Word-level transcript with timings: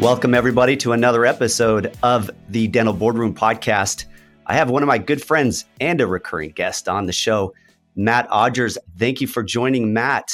Welcome, 0.00 0.34
everybody, 0.34 0.76
to 0.78 0.92
another 0.92 1.24
episode 1.24 1.96
of 2.02 2.30
the 2.50 2.68
Dental 2.68 2.92
Boardroom 2.92 3.34
Podcast. 3.34 4.04
I 4.44 4.54
have 4.54 4.68
one 4.68 4.82
of 4.82 4.86
my 4.86 4.98
good 4.98 5.24
friends 5.24 5.64
and 5.80 5.98
a 6.02 6.06
recurring 6.06 6.50
guest 6.50 6.86
on 6.86 7.06
the 7.06 7.14
show, 7.14 7.54
Matt 7.96 8.28
Odgers. 8.28 8.76
Thank 8.98 9.22
you 9.22 9.26
for 9.26 9.42
joining, 9.42 9.94
Matt. 9.94 10.30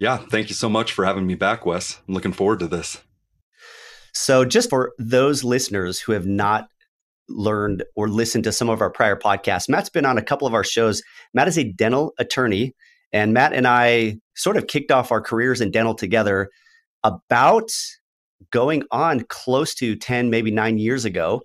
Yeah, 0.00 0.16
thank 0.16 0.48
you 0.48 0.56
so 0.56 0.68
much 0.68 0.90
for 0.90 1.04
having 1.04 1.28
me 1.28 1.36
back, 1.36 1.64
Wes. 1.64 2.00
I'm 2.08 2.14
looking 2.14 2.32
forward 2.32 2.58
to 2.58 2.66
this. 2.66 3.00
So, 4.12 4.44
just 4.44 4.68
for 4.68 4.94
those 4.98 5.44
listeners 5.44 6.00
who 6.00 6.10
have 6.10 6.26
not 6.26 6.68
learned 7.28 7.84
or 7.94 8.08
listened 8.08 8.44
to 8.44 8.52
some 8.52 8.68
of 8.68 8.80
our 8.80 8.90
prior 8.90 9.16
podcasts, 9.16 9.68
Matt's 9.68 9.90
been 9.90 10.04
on 10.04 10.18
a 10.18 10.22
couple 10.22 10.48
of 10.48 10.54
our 10.54 10.64
shows. 10.64 11.04
Matt 11.32 11.46
is 11.46 11.56
a 11.56 11.72
dental 11.72 12.14
attorney, 12.18 12.74
and 13.12 13.32
Matt 13.32 13.52
and 13.52 13.66
I 13.66 14.18
sort 14.34 14.56
of 14.56 14.66
kicked 14.66 14.90
off 14.90 15.12
our 15.12 15.20
careers 15.20 15.60
in 15.60 15.70
dental 15.70 15.94
together 15.94 16.50
about 17.04 17.70
going 18.50 18.82
on 18.90 19.24
close 19.28 19.74
to 19.76 19.96
10, 19.96 20.30
maybe 20.30 20.50
nine 20.50 20.78
years 20.78 21.04
ago. 21.04 21.42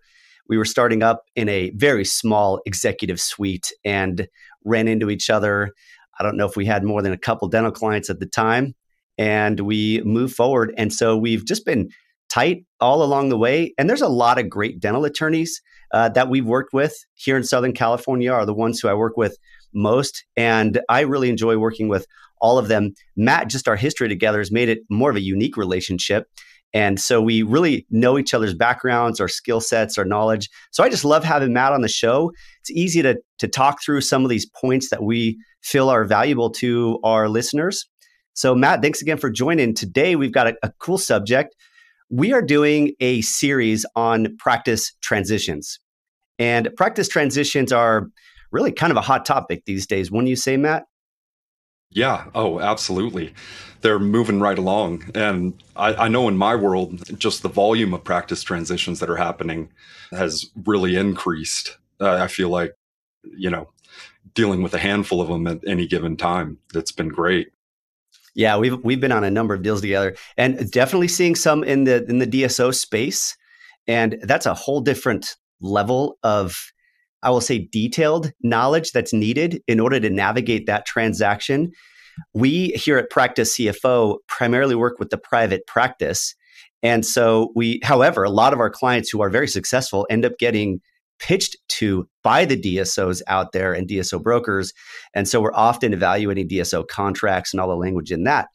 We 0.47 0.57
were 0.57 0.65
starting 0.65 1.03
up 1.03 1.23
in 1.35 1.47
a 1.49 1.71
very 1.71 2.03
small 2.03 2.61
executive 2.65 3.19
suite 3.19 3.71
and 3.85 4.27
ran 4.65 4.87
into 4.87 5.09
each 5.09 5.29
other. 5.29 5.71
I 6.19 6.23
don't 6.23 6.37
know 6.37 6.45
if 6.45 6.55
we 6.55 6.65
had 6.65 6.83
more 6.83 7.01
than 7.01 7.13
a 7.13 7.17
couple 7.17 7.47
dental 7.47 7.71
clients 7.71 8.09
at 8.09 8.19
the 8.19 8.25
time. 8.25 8.75
And 9.17 9.59
we 9.61 10.01
moved 10.01 10.35
forward. 10.35 10.73
And 10.77 10.91
so 10.91 11.17
we've 11.17 11.45
just 11.45 11.65
been 11.65 11.89
tight 12.29 12.65
all 12.79 13.03
along 13.03 13.29
the 13.29 13.37
way. 13.37 13.73
And 13.77 13.89
there's 13.89 14.01
a 14.01 14.07
lot 14.07 14.39
of 14.39 14.49
great 14.49 14.79
dental 14.79 15.05
attorneys 15.05 15.61
uh, 15.93 16.09
that 16.09 16.29
we've 16.29 16.45
worked 16.45 16.73
with 16.73 16.95
here 17.15 17.37
in 17.37 17.43
Southern 17.43 17.73
California, 17.73 18.31
are 18.31 18.45
the 18.45 18.53
ones 18.53 18.79
who 18.79 18.87
I 18.87 18.93
work 18.93 19.17
with 19.17 19.37
most. 19.73 20.23
And 20.37 20.81
I 20.89 21.01
really 21.01 21.29
enjoy 21.29 21.57
working 21.57 21.87
with 21.87 22.07
all 22.39 22.57
of 22.57 22.67
them. 22.67 22.93
Matt, 23.15 23.49
just 23.49 23.67
our 23.67 23.75
history 23.75 24.09
together 24.09 24.39
has 24.39 24.51
made 24.51 24.69
it 24.69 24.79
more 24.89 25.09
of 25.09 25.15
a 25.15 25.21
unique 25.21 25.57
relationship. 25.57 26.27
And 26.73 26.99
so 26.99 27.21
we 27.21 27.43
really 27.43 27.85
know 27.89 28.17
each 28.17 28.33
other's 28.33 28.53
backgrounds, 28.53 29.19
our 29.19 29.27
skill 29.27 29.59
sets, 29.59 29.97
our 29.97 30.05
knowledge. 30.05 30.49
So 30.71 30.83
I 30.83 30.89
just 30.89 31.03
love 31.03 31.23
having 31.23 31.53
Matt 31.53 31.73
on 31.73 31.81
the 31.81 31.89
show. 31.89 32.31
It's 32.61 32.71
easy 32.71 33.01
to, 33.01 33.17
to 33.39 33.47
talk 33.47 33.81
through 33.81 34.01
some 34.01 34.23
of 34.23 34.29
these 34.29 34.45
points 34.45 34.89
that 34.89 35.03
we 35.03 35.37
feel 35.61 35.89
are 35.89 36.05
valuable 36.05 36.49
to 36.49 36.99
our 37.03 37.27
listeners. 37.27 37.85
So, 38.33 38.55
Matt, 38.55 38.81
thanks 38.81 39.01
again 39.01 39.17
for 39.17 39.29
joining. 39.29 39.73
Today, 39.73 40.15
we've 40.15 40.31
got 40.31 40.47
a, 40.47 40.55
a 40.63 40.71
cool 40.79 40.97
subject. 40.97 41.55
We 42.09 42.31
are 42.31 42.41
doing 42.41 42.93
a 43.01 43.21
series 43.21 43.85
on 43.95 44.37
practice 44.37 44.93
transitions. 45.01 45.79
And 46.39 46.69
practice 46.77 47.09
transitions 47.09 47.73
are 47.73 48.07
really 48.51 48.71
kind 48.71 48.91
of 48.91 48.97
a 48.97 49.01
hot 49.01 49.25
topic 49.25 49.65
these 49.65 49.85
days. 49.85 50.11
Wouldn't 50.11 50.29
you 50.29 50.35
say, 50.35 50.57
Matt? 50.57 50.85
Yeah. 51.91 52.25
Oh, 52.33 52.59
absolutely. 52.59 53.33
They're 53.81 53.99
moving 53.99 54.39
right 54.39 54.57
along. 54.57 55.11
And 55.13 55.61
I, 55.75 55.93
I, 55.93 56.07
know 56.07 56.27
in 56.27 56.37
my 56.37 56.55
world, 56.55 57.03
just 57.19 57.41
the 57.41 57.49
volume 57.49 57.93
of 57.93 58.03
practice 58.03 58.43
transitions 58.43 58.99
that 58.99 59.09
are 59.09 59.17
happening 59.17 59.69
has 60.11 60.49
really 60.65 60.95
increased. 60.95 61.77
Uh, 61.99 62.15
I 62.15 62.27
feel 62.27 62.49
like, 62.49 62.75
you 63.23 63.49
know, 63.49 63.69
dealing 64.33 64.63
with 64.63 64.73
a 64.73 64.79
handful 64.79 65.21
of 65.21 65.27
them 65.27 65.47
at 65.47 65.59
any 65.67 65.87
given 65.87 66.15
time. 66.15 66.59
It's 66.73 66.91
been 66.91 67.09
great. 67.09 67.51
Yeah, 68.33 68.57
we've 68.57 68.81
we've 68.83 69.01
been 69.01 69.11
on 69.11 69.25
a 69.25 69.31
number 69.31 69.53
of 69.53 69.61
deals 69.61 69.81
together, 69.81 70.15
and 70.37 70.71
definitely 70.71 71.09
seeing 71.09 71.35
some 71.35 71.65
in 71.65 71.83
the 71.83 72.05
in 72.05 72.19
the 72.19 72.27
DSO 72.27 72.73
space, 72.73 73.35
and 73.87 74.17
that's 74.23 74.45
a 74.45 74.53
whole 74.53 74.79
different 74.79 75.35
level 75.59 76.17
of 76.23 76.71
I 77.23 77.29
will 77.29 77.41
say, 77.41 77.67
detailed 77.71 78.31
knowledge 78.41 78.91
that's 78.91 79.13
needed 79.13 79.61
in 79.67 79.79
order 79.79 79.99
to 79.99 80.09
navigate 80.09 80.65
that 80.65 80.85
transaction. 80.85 81.71
We 82.33 82.69
here 82.69 82.97
at 82.97 83.09
Practice 83.09 83.57
CFO 83.57 84.17
primarily 84.27 84.75
work 84.75 84.99
with 84.99 85.09
the 85.09 85.17
private 85.17 85.65
practice. 85.67 86.35
And 86.83 87.05
so 87.05 87.51
we, 87.55 87.79
however, 87.83 88.23
a 88.23 88.29
lot 88.29 88.53
of 88.53 88.59
our 88.59 88.69
clients 88.69 89.09
who 89.09 89.21
are 89.21 89.29
very 89.29 89.47
successful 89.47 90.07
end 90.09 90.25
up 90.25 90.33
getting 90.39 90.81
pitched 91.19 91.55
to 91.67 92.07
by 92.23 92.45
the 92.45 92.59
DSOs 92.59 93.21
out 93.27 93.51
there 93.51 93.73
and 93.73 93.87
DSO 93.87 94.21
brokers. 94.21 94.73
And 95.13 95.27
so 95.27 95.39
we're 95.39 95.53
often 95.53 95.93
evaluating 95.93 96.49
DSO 96.49 96.87
contracts 96.87 97.53
and 97.53 97.61
all 97.61 97.69
the 97.69 97.75
language 97.75 98.11
in 98.11 98.23
that. 98.23 98.47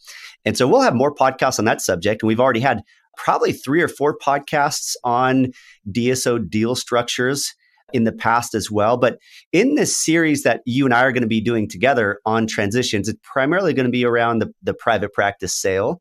And 0.45 0.57
so 0.57 0.67
we'll 0.67 0.81
have 0.81 0.95
more 0.95 1.15
podcasts 1.15 1.61
on 1.61 1.65
that 1.67 1.81
subject. 1.81 2.23
And 2.23 2.29
we've 2.29 2.41
already 2.41 2.61
had 2.61 2.83
probably 3.17 3.53
three 3.53 3.81
or 3.81 3.89
four 3.89 4.19
podcasts 4.19 4.95
on 5.05 5.53
DSO 5.91 6.51
deal 6.51 6.75
structures 6.75 7.55
in 7.93 8.05
the 8.05 8.13
past 8.13 8.55
as 8.55 8.71
well. 8.71 8.97
But 8.97 9.19
in 9.53 9.75
this 9.75 9.97
series 9.97 10.43
that 10.43 10.61
you 10.67 10.85
and 10.85 10.95
I 10.95 11.03
are 11.03 11.13
going 11.13 11.23
to 11.23 11.29
be 11.29 11.41
doing 11.41 11.69
together 11.69 12.21
on 12.27 12.47
transitions, 12.47 13.09
it's 13.09 13.21
primarily 13.23 13.73
going 13.73 13.87
to 13.87 13.93
be 13.93 14.05
around 14.05 14.41
the, 14.41 14.53
the 14.63 14.75
private 14.75 15.13
practice 15.13 15.55
sale. 15.55 16.01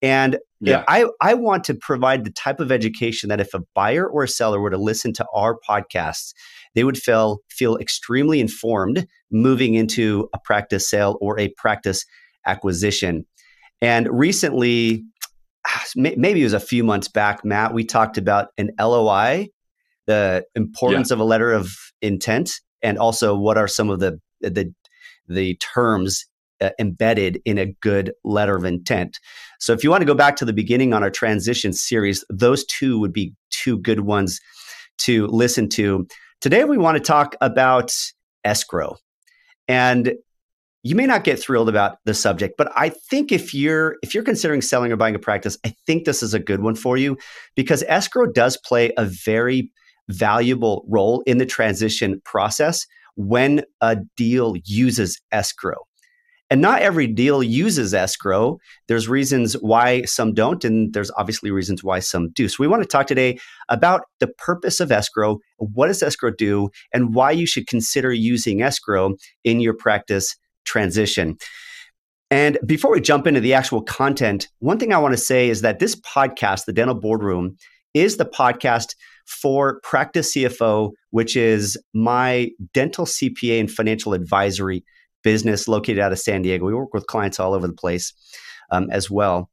And 0.00 0.38
yeah. 0.60 0.84
I, 0.86 1.06
I 1.20 1.34
want 1.34 1.64
to 1.64 1.74
provide 1.74 2.24
the 2.24 2.30
type 2.30 2.60
of 2.60 2.70
education 2.70 3.28
that 3.28 3.40
if 3.40 3.52
a 3.52 3.62
buyer 3.74 4.06
or 4.06 4.24
a 4.24 4.28
seller 4.28 4.60
were 4.60 4.70
to 4.70 4.78
listen 4.78 5.12
to 5.14 5.26
our 5.34 5.58
podcasts, 5.68 6.32
they 6.74 6.84
would 6.84 6.98
feel 6.98 7.38
feel 7.50 7.76
extremely 7.76 8.40
informed 8.40 9.06
moving 9.30 9.74
into 9.74 10.28
a 10.32 10.38
practice 10.38 10.88
sale 10.88 11.18
or 11.20 11.38
a 11.38 11.48
practice 11.56 12.04
acquisition. 12.46 13.26
And 13.80 14.08
recently, 14.10 15.04
ah, 15.66 15.84
maybe 15.96 16.40
it 16.40 16.44
was 16.44 16.52
a 16.52 16.60
few 16.60 16.84
months 16.84 17.08
back, 17.08 17.44
Matt, 17.44 17.74
we 17.74 17.84
talked 17.84 18.18
about 18.18 18.48
an 18.56 18.70
LOI 18.78 19.48
the 20.08 20.44
importance 20.56 21.10
yeah. 21.10 21.14
of 21.14 21.20
a 21.20 21.24
letter 21.24 21.52
of 21.52 21.70
intent, 22.02 22.50
and 22.82 22.98
also 22.98 23.36
what 23.36 23.56
are 23.56 23.68
some 23.68 23.90
of 23.90 24.00
the 24.00 24.18
the 24.40 24.74
the 25.28 25.54
terms 25.56 26.26
uh, 26.60 26.70
embedded 26.80 27.40
in 27.44 27.58
a 27.58 27.66
good 27.66 28.12
letter 28.24 28.56
of 28.56 28.64
intent. 28.64 29.20
So 29.60 29.72
if 29.72 29.84
you 29.84 29.90
want 29.90 30.00
to 30.00 30.06
go 30.06 30.14
back 30.14 30.34
to 30.36 30.44
the 30.44 30.52
beginning 30.52 30.92
on 30.92 31.02
our 31.04 31.10
transition 31.10 31.72
series, 31.72 32.24
those 32.30 32.64
two 32.64 32.98
would 32.98 33.12
be 33.12 33.34
two 33.50 33.78
good 33.78 34.00
ones 34.00 34.40
to 34.98 35.26
listen 35.28 35.68
to. 35.68 36.06
Today 36.40 36.64
we 36.64 36.78
want 36.78 36.96
to 36.96 37.02
talk 37.02 37.36
about 37.40 37.94
escrow. 38.44 38.96
And 39.68 40.14
you 40.82 40.94
may 40.94 41.06
not 41.06 41.24
get 41.24 41.38
thrilled 41.38 41.68
about 41.68 41.98
the 42.06 42.14
subject, 42.14 42.54
but 42.56 42.72
I 42.74 42.88
think 42.88 43.30
if 43.30 43.52
you're 43.52 43.96
if 44.02 44.14
you're 44.14 44.24
considering 44.24 44.62
selling 44.62 44.90
or 44.90 44.96
buying 44.96 45.14
a 45.14 45.18
practice, 45.18 45.58
I 45.66 45.74
think 45.86 46.04
this 46.04 46.22
is 46.22 46.32
a 46.32 46.38
good 46.38 46.62
one 46.62 46.76
for 46.76 46.96
you 46.96 47.18
because 47.56 47.84
escrow 47.88 48.26
does 48.26 48.56
play 48.56 48.92
a 48.96 49.04
very 49.04 49.70
valuable 50.08 50.84
role 50.88 51.22
in 51.26 51.38
the 51.38 51.46
transition 51.46 52.20
process 52.24 52.86
when 53.16 53.62
a 53.80 53.96
deal 54.16 54.54
uses 54.64 55.20
escrow. 55.32 55.76
And 56.50 56.62
not 56.62 56.80
every 56.80 57.06
deal 57.06 57.42
uses 57.42 57.92
escrow. 57.92 58.58
There's 58.86 59.06
reasons 59.06 59.52
why 59.54 60.02
some 60.04 60.32
don't, 60.32 60.64
and 60.64 60.94
there's 60.94 61.10
obviously 61.18 61.50
reasons 61.50 61.84
why 61.84 61.98
some 61.98 62.30
do. 62.30 62.48
So, 62.48 62.56
we 62.60 62.68
want 62.68 62.82
to 62.82 62.88
talk 62.88 63.06
today 63.06 63.38
about 63.68 64.02
the 64.18 64.28
purpose 64.28 64.80
of 64.80 64.90
escrow, 64.90 65.38
what 65.58 65.88
does 65.88 66.02
escrow 66.02 66.30
do, 66.30 66.70
and 66.94 67.14
why 67.14 67.32
you 67.32 67.46
should 67.46 67.66
consider 67.66 68.12
using 68.12 68.62
escrow 68.62 69.14
in 69.44 69.60
your 69.60 69.74
practice 69.74 70.34
transition. 70.64 71.36
And 72.30 72.58
before 72.64 72.92
we 72.92 73.00
jump 73.00 73.26
into 73.26 73.40
the 73.40 73.54
actual 73.54 73.82
content, 73.82 74.48
one 74.58 74.78
thing 74.78 74.92
I 74.92 74.98
want 74.98 75.12
to 75.12 75.20
say 75.20 75.48
is 75.48 75.62
that 75.62 75.80
this 75.80 75.96
podcast, 75.96 76.64
The 76.64 76.72
Dental 76.72 76.94
Boardroom, 76.94 77.56
is 77.94 78.16
the 78.16 78.26
podcast 78.26 78.94
for 79.28 79.80
Practice 79.82 80.32
CFO, 80.32 80.92
which 81.10 81.36
is 81.36 81.76
my 81.94 82.50
dental 82.72 83.04
CPA 83.04 83.60
and 83.60 83.70
financial 83.70 84.14
advisory 84.14 84.84
business 85.22 85.68
located 85.68 85.98
out 85.98 86.12
of 86.12 86.18
San 86.18 86.42
Diego. 86.42 86.64
We 86.64 86.74
work 86.74 86.94
with 86.94 87.06
clients 87.06 87.38
all 87.38 87.54
over 87.54 87.66
the 87.66 87.74
place 87.74 88.12
um, 88.70 88.88
as 88.90 89.10
well. 89.10 89.50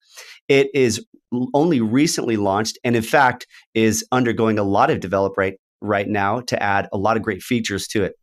It 0.49 0.69
is 0.75 1.05
only 1.55 1.81
recently 1.81 2.37
launched 2.37 2.79
and, 2.85 2.97
in 2.97 3.03
fact, 3.03 3.47
is 3.75 4.05
undergoing 4.13 4.59
a 4.59 4.65
lot 4.65 4.91
of 4.91 5.01
develop 5.01 5.37
right, 5.37 5.55
right 5.81 6.09
now 6.09 6.41
to 6.43 6.63
add 6.63 6.89
a 6.93 6.99
lot 6.99 7.17
of 7.17 7.23
great 7.23 7.43
features 7.43 7.87
to 7.89 8.05
it. 8.05 8.15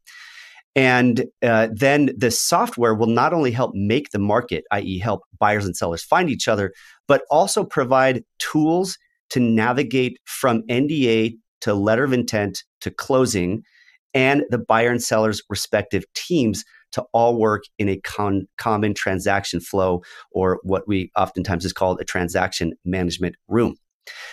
And 0.76 1.26
uh, 1.42 1.70
then 1.74 2.12
the 2.16 2.30
software 2.30 2.94
will 2.94 3.08
not 3.08 3.34
only 3.34 3.52
help 3.52 3.72
make 3.74 4.12
the 4.12 4.20
market, 4.20 4.64
i.e., 4.72 5.00
help 5.00 5.22
buyers 5.40 5.66
and 5.66 5.76
sellers 5.76 6.04
find 6.04 6.30
each 6.30 6.48
other, 6.48 6.72
but 7.08 7.24
also 7.32 7.64
provide 7.64 8.24
tools 8.38 8.98
to 9.32 9.40
navigate 9.40 10.20
from 10.26 10.62
NDA 10.70 11.34
to 11.62 11.74
letter 11.74 12.04
of 12.04 12.14
intent 12.14 12.64
to 12.82 12.92
closing 12.92 13.64
and 14.18 14.44
the 14.50 14.58
buyer 14.58 14.90
and 14.90 15.04
seller's 15.04 15.44
respective 15.48 16.04
teams 16.16 16.66
to 16.92 17.04
all 17.14 17.38
work 17.38 17.66
in 17.78 17.88
a 17.88 17.98
con- 17.98 18.48
common 18.58 18.96
transaction 18.96 19.60
flow 19.60 20.02
or 20.32 20.60
what 20.64 20.88
we 20.88 21.12
oftentimes 21.16 21.66
is 21.66 21.72
called 21.72 22.02
a 22.02 22.04
transaction 22.04 22.74
management 22.84 23.36
room. 23.48 23.76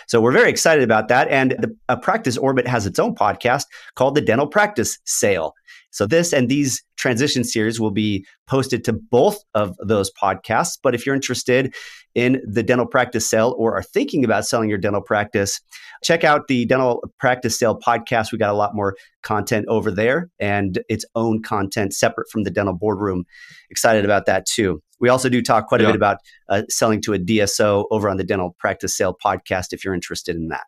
So 0.07 0.19
we're 0.19 0.31
very 0.31 0.49
excited 0.49 0.83
about 0.83 1.07
that. 1.09 1.27
And 1.27 1.51
the, 1.51 1.75
a 1.87 1.97
Practice 1.97 2.35
Orbit 2.35 2.65
has 2.65 2.87
its 2.87 2.97
own 2.97 3.13
podcast 3.13 3.65
called 3.95 4.15
the 4.15 4.21
Dental 4.21 4.47
Practice 4.47 4.97
Sale. 5.05 5.53
So 5.91 6.07
this 6.07 6.33
and 6.33 6.49
these 6.49 6.83
transition 6.97 7.43
series 7.43 7.79
will 7.79 7.91
be 7.91 8.25
posted 8.47 8.83
to 8.85 8.93
both 8.93 9.37
of 9.53 9.75
those 9.85 10.09
podcasts. 10.19 10.79
But 10.81 10.95
if 10.95 11.05
you're 11.05 11.13
interested 11.13 11.75
in 12.15 12.41
the 12.47 12.63
dental 12.63 12.85
practice 12.85 13.29
sale 13.29 13.53
or 13.57 13.75
are 13.75 13.83
thinking 13.83 14.23
about 14.23 14.45
selling 14.45 14.69
your 14.69 14.77
dental 14.77 15.01
practice, 15.01 15.59
check 16.03 16.23
out 16.23 16.47
the 16.47 16.65
dental 16.65 17.03
practice 17.19 17.59
sale 17.59 17.77
podcast. 17.77 18.31
We 18.31 18.37
got 18.37 18.49
a 18.49 18.57
lot 18.57 18.73
more 18.73 18.95
content 19.21 19.65
over 19.67 19.91
there 19.91 20.29
and 20.39 20.81
its 20.89 21.05
own 21.15 21.43
content 21.43 21.93
separate 21.93 22.29
from 22.31 22.43
the 22.43 22.51
dental 22.51 22.73
boardroom. 22.73 23.25
Excited 23.69 24.05
about 24.05 24.25
that 24.25 24.45
too. 24.45 24.81
We 24.99 25.09
also 25.09 25.27
do 25.27 25.41
talk 25.41 25.67
quite 25.67 25.81
a 25.81 25.85
bit 25.85 25.95
about 25.95 26.17
uh, 26.49 26.63
selling 26.69 27.01
to 27.01 27.13
a 27.13 27.19
DSO 27.19 27.85
over 27.91 28.09
on 28.09 28.15
the 28.15 28.23
dental 28.23 28.55
practice 28.59 28.95
sale 28.95 29.15
podcast 29.23 29.73
if 29.73 29.83
you're 29.83 29.93
interested 29.93 30.37
in 30.37 30.47
that. 30.47 30.63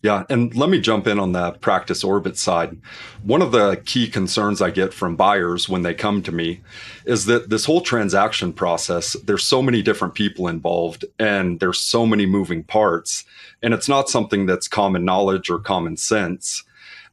Yeah, 0.00 0.22
and 0.30 0.54
let 0.54 0.70
me 0.70 0.80
jump 0.80 1.08
in 1.08 1.18
on 1.18 1.32
the 1.32 1.52
practice 1.52 2.04
orbit 2.04 2.38
side. 2.38 2.78
One 3.24 3.42
of 3.42 3.50
the 3.50 3.82
key 3.84 4.06
concerns 4.06 4.62
I 4.62 4.70
get 4.70 4.94
from 4.94 5.16
buyers 5.16 5.68
when 5.68 5.82
they 5.82 5.92
come 5.92 6.22
to 6.22 6.30
me 6.30 6.60
is 7.04 7.24
that 7.26 7.50
this 7.50 7.64
whole 7.64 7.80
transaction 7.80 8.52
process, 8.52 9.14
there's 9.24 9.42
so 9.42 9.60
many 9.60 9.82
different 9.82 10.14
people 10.14 10.46
involved 10.46 11.04
and 11.18 11.58
there's 11.58 11.80
so 11.80 12.06
many 12.06 12.26
moving 12.26 12.62
parts, 12.62 13.24
and 13.60 13.74
it's 13.74 13.88
not 13.88 14.08
something 14.08 14.46
that's 14.46 14.68
common 14.68 15.04
knowledge 15.04 15.50
or 15.50 15.58
common 15.58 15.96
sense. 15.96 16.62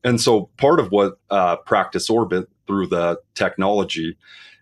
And 0.04 0.22
so 0.22 0.52
part 0.58 0.80
of 0.80 0.92
what 0.92 1.18
uh, 1.32 1.56
practice 1.56 2.08
orbit 2.08 2.48
through 2.68 2.88
the 2.88 3.20
technology 3.34 4.16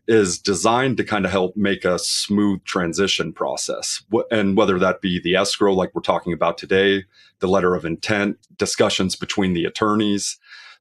is 0.07 0.37
designed 0.37 0.97
to 0.97 1.03
kind 1.03 1.25
of 1.25 1.31
help 1.31 1.55
make 1.55 1.85
a 1.85 1.97
smooth 1.97 2.63
transition 2.65 3.31
process. 3.31 4.03
And 4.31 4.57
whether 4.57 4.77
that 4.79 5.01
be 5.01 5.19
the 5.19 5.35
escrow, 5.35 5.73
like 5.73 5.95
we're 5.95 6.01
talking 6.01 6.33
about 6.33 6.57
today, 6.57 7.05
the 7.39 7.47
letter 7.47 7.75
of 7.75 7.85
intent, 7.85 8.37
discussions 8.57 9.15
between 9.15 9.53
the 9.53 9.65
attorneys, 9.65 10.37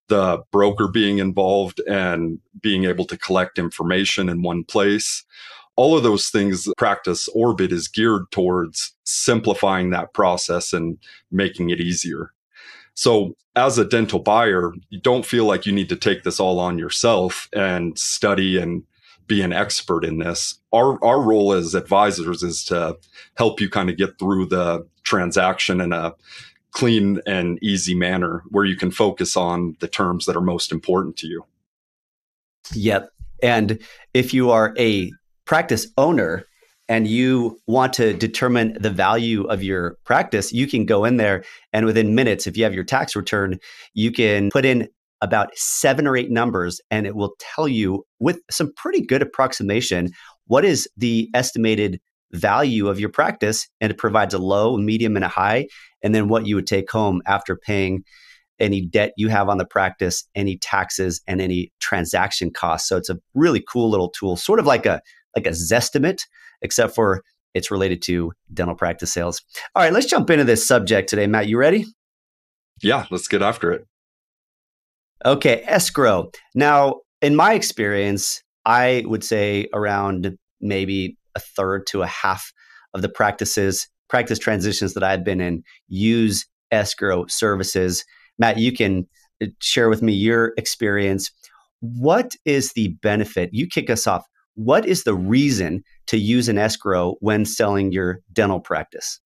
the 0.09 0.43
broker 0.51 0.89
being 0.89 1.19
involved 1.19 1.81
and 1.89 2.41
being 2.61 2.85
able 2.85 3.05
to 3.07 3.17
collect 3.17 3.59
information 3.59 4.29
in 4.29 4.43
one 4.43 4.65
place. 4.65 5.25
All 5.77 5.97
of 5.97 6.03
those 6.03 6.29
things, 6.29 6.69
practice 6.77 7.29
orbit 7.29 7.73
is 7.73 7.89
geared 7.89 8.31
towards 8.31 8.95
simplifying 9.05 9.91
that 9.91 10.13
process 10.13 10.73
and 10.73 10.99
making 11.31 11.71
it 11.71 11.81
easier. 11.81 12.33
So, 12.95 13.37
as 13.55 13.79
a 13.79 13.85
dental 13.85 14.19
buyer, 14.19 14.73
you 14.91 15.01
don't 15.01 15.27
feel 15.27 15.45
like 15.45 15.67
you 15.67 15.73
need 15.73 15.89
to 15.91 15.97
take 15.97 16.25
this 16.25 16.41
all 16.41 16.59
on 16.59 16.79
yourself 16.79 17.49
and 17.55 17.99
study 17.99 18.59
and 18.59 18.83
be 19.27 19.43
an 19.43 19.53
expert 19.53 20.05
in 20.05 20.19
this. 20.19 20.59
Our 20.73 21.03
our 21.05 21.21
role 21.21 21.53
as 21.53 21.75
advisors 21.75 22.43
is 22.43 22.65
to 22.67 22.97
help 23.37 23.61
you 23.61 23.69
kind 23.69 23.91
of 23.91 23.97
get 23.97 24.19
through 24.19 24.47
the 24.47 24.87
transaction 25.05 25.81
in 25.81 25.93
a 25.93 26.15
clean 26.73 27.21
and 27.27 27.63
easy 27.63 27.95
manner 27.95 28.43
where 28.49 28.65
you 28.65 28.77
can 28.77 28.91
focus 28.91 29.37
on 29.37 29.77
the 29.81 29.89
terms 29.89 30.27
that 30.27 30.37
are 30.37 30.41
most 30.41 30.73
important 30.73 31.17
to 31.19 31.27
you. 31.27 31.45
Yep. 32.75 33.11
And 33.43 33.79
if 34.15 34.33
you 34.33 34.51
are 34.51 34.75
a 34.79 35.11
practice 35.45 35.87
owner 35.99 36.47
and 36.89 37.07
you 37.07 37.59
want 37.67 37.93
to 37.95 38.15
determine 38.15 38.77
the 38.81 38.91
value 38.91 39.45
of 39.45 39.63
your 39.63 39.99
practice, 40.05 40.53
you 40.53 40.67
can 40.67 40.87
go 40.87 41.05
in 41.05 41.17
there 41.17 41.45
and 41.73 41.85
within 41.85 42.15
minutes, 42.15 42.47
if 42.47 42.57
you 42.57 42.65
have 42.65 42.75
your 42.75 42.85
tax 42.85 43.15
return, 43.15 43.59
you 43.95 44.11
can 44.11 44.51
put 44.51 44.65
in 44.65 44.89
about 45.23 45.51
seven 45.55 46.07
or 46.07 46.17
eight 46.17 46.31
numbers 46.31 46.81
and 46.91 47.07
it 47.07 47.15
will 47.15 47.35
tell 47.39 47.67
you 47.67 48.05
with 48.19 48.41
some 48.51 48.73
pretty 48.77 49.01
good 49.01 49.23
approximation 49.23 50.11
what 50.47 50.65
is 50.65 50.87
the 50.97 51.31
estimated 51.33 52.01
value 52.33 52.89
of 52.89 52.99
your 52.99 53.09
practice 53.09 53.69
and 53.81 53.91
it 53.91 53.99
provides 53.99 54.35
a 54.35 54.39
low, 54.39 54.77
medium, 54.77 55.17
and 55.17 55.25
a 55.25 55.29
high, 55.29 55.67
and 56.03 56.15
then 56.15 56.29
what 56.29 56.47
you 56.47 56.57
would 56.57 56.67
take 56.67 56.91
home 56.91 57.23
after 57.27 57.57
paying 57.57 58.03
any 58.59 58.81
debt 58.81 59.13
you 59.17 59.29
have 59.29 59.49
on 59.49 59.59
the 59.59 59.65
practice, 59.65 60.25
any 60.35 60.57
taxes, 60.59 61.21
and 61.27 61.41
any 61.41 61.73
transaction 61.81 62.51
costs. 62.51 62.89
So 62.89 62.97
it's 62.97 63.11
a 63.11 63.19
really 63.35 63.63
cool 63.67 63.91
little 63.91 64.11
tool, 64.11 64.37
sort 64.37 64.59
of 64.59 64.67
like 64.67 64.87
a 64.87 65.01
like 65.37 65.47
a 65.47 65.51
Zestimate, 65.51 66.23
except 66.61 66.95
for 66.95 67.23
it's 67.55 67.71
related 67.71 68.03
to 68.03 68.33
dental 68.53 68.75
practice 68.75 69.13
sales. 69.13 69.43
All 69.75 69.83
right, 69.83 69.93
let's 69.93 70.07
jump 70.07 70.31
into 70.31 70.45
this 70.45 70.67
subject 70.67 71.09
today. 71.09 71.27
Matt, 71.27 71.49
you 71.49 71.59
ready? 71.59 71.87
Yeah, 72.83 73.07
let's 73.11 73.29
get 73.29 73.43
after 73.43 73.73
it. 73.73 73.87
Okay, 75.25 75.63
escrow. 75.67 76.31
Now, 76.55 77.01
in 77.21 77.37
my 77.37 77.55
experience, 77.55 78.43
I 78.65 79.05
would 79.07 79.23
say 79.23 79.69
around 79.73 80.37
maybe 80.61 81.17
a 81.35 81.41
third 81.41 81.87
to 81.89 82.03
a 82.03 82.07
half 82.07 82.53
of 82.95 83.03
the 83.03 83.09
practices, 83.09 83.89
practice 84.09 84.39
transitions 84.39 84.95
that 84.95 85.03
I've 85.03 85.25
been 85.25 85.41
in 85.41 85.63
use 85.89 86.47
escrow 86.71 87.27
services. 87.29 88.05
Matt, 88.39 88.59
you 88.59 88.73
can 88.73 89.07
uh, 89.43 89.47
share 89.61 89.89
with 89.89 90.03
me 90.03 90.13
your 90.13 90.53
experience. 90.57 91.31
What 91.81 92.33
is 92.45 92.73
the 92.73 92.89
benefit? 93.03 93.51
You 93.53 93.67
kick 93.67 93.91
us 93.91 94.07
off. 94.07 94.25
What 94.55 94.85
is 94.87 95.05
the 95.05 95.15
reason 95.15 95.83
to 96.09 96.19
use 96.19 96.49
an 96.49 96.59
escrow 96.59 97.17
when 97.21 97.45
selling 97.45 97.93
your 97.93 98.21
dental 98.33 98.61
practice? 98.61 99.21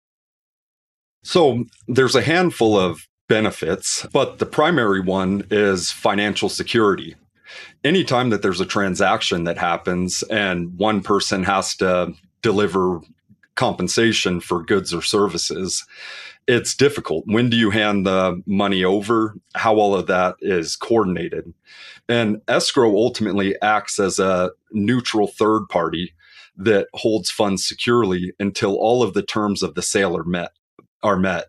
So, 1.23 1.64
there's 1.88 2.14
a 2.14 2.20
handful 2.20 2.79
of 2.79 3.00
benefits, 3.29 4.06
but 4.12 4.38
the 4.38 4.47
primary 4.47 5.00
one 5.00 5.47
is 5.50 5.91
financial 5.91 6.49
security. 6.49 7.15
Anytime 7.82 8.31
that 8.31 8.43
there's 8.43 8.61
a 8.61 8.67
transaction 8.67 9.44
that 9.44 9.59
happens 9.59 10.23
and 10.25 10.76
one 10.78 11.02
person 11.02 11.45
has 11.45 11.76
to 11.76 12.14
deliver 12.43 13.00
compensation 13.54 14.40
for 14.40 14.64
goods 14.64 14.93
or 14.93 15.02
services, 15.02 15.85
it's 16.47 16.75
difficult. 16.75 17.25
When 17.26 17.49
do 17.49 17.57
you 17.57 17.71
hand 17.71 18.07
the 18.07 18.43
money 18.47 18.85
over? 18.85 19.35
How 19.54 19.76
all 19.76 19.95
of 19.95 20.07
that 20.09 20.37
is 20.40 20.76
coordinated. 20.76 21.52
And 22.09 22.43
escrow 22.49 22.95
ultimately 22.97 23.54
acts 23.62 23.99
as 23.99 24.19
a 24.19 24.50
neutral 24.73 25.28
third 25.28 25.66
party 25.69 26.12
that 26.57 26.88
holds 26.93 27.31
funds 27.31 27.66
securely 27.66 28.33
until 28.38 28.76
all 28.76 29.02
of 29.02 29.14
the 29.14 29.23
terms 29.23 29.62
of 29.62 29.75
the 29.75 29.83
sale 29.83 30.16
are 30.16 30.25
met 30.25 30.50
are 31.02 31.16
met. 31.16 31.47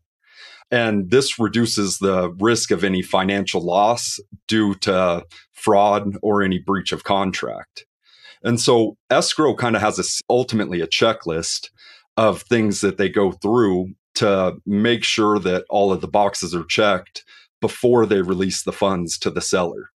And 0.72 1.12
this 1.12 1.39
reduces 1.39 2.00
the 2.00 2.31
risk 2.39 2.72
of 2.72 2.84
any 2.84 3.01
financial 3.01 3.62
loss 3.62 4.19
due 4.48 4.75
to 4.75 5.24
fraud 5.51 6.15
or 6.22 6.41
any 6.41 6.60
breach 6.60 6.91
of 6.91 7.03
contract. 7.03 7.86
And 8.43 8.60
so 8.60 8.98
escrow 9.10 9.55
kind 9.55 9.75
of 9.75 9.81
has 9.81 10.00
a, 10.00 10.03
ultimately 10.29 10.81
a 10.81 10.88
checklist 10.88 11.69
of 12.17 12.41
things 12.43 12.81
that 12.81 12.98
they 12.98 13.10
go 13.10 13.31
through 13.31 13.93
to 14.15 14.55
make 14.65 15.03
sure 15.03 15.39
that 15.39 15.65
all 15.69 15.91
of 15.91 16.01
the 16.01 16.07
boxes 16.07 16.55
are 16.55 16.65
checked 16.65 17.24
before 17.62 18.05
they 18.05 18.22
release 18.22 18.63
the 18.63 18.72
funds 18.72 19.17
to 19.19 19.29
the 19.29 19.41
seller. 19.41 19.89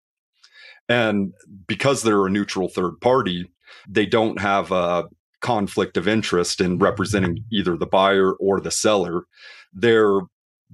And 0.89 1.33
because 1.67 2.03
they're 2.03 2.27
a 2.27 2.31
neutral 2.31 2.69
third 2.69 3.01
party, 3.01 3.51
they 3.89 4.07
don't 4.07 4.41
have 4.41 4.71
a 4.71 5.05
conflict 5.41 5.97
of 5.97 6.09
interest 6.09 6.61
in 6.61 6.79
representing 6.79 7.45
either 7.53 7.77
the 7.77 7.87
buyer 7.87 8.33
or 8.35 8.61
the 8.61 8.71
seller. 8.71 9.25
They're 9.73 10.21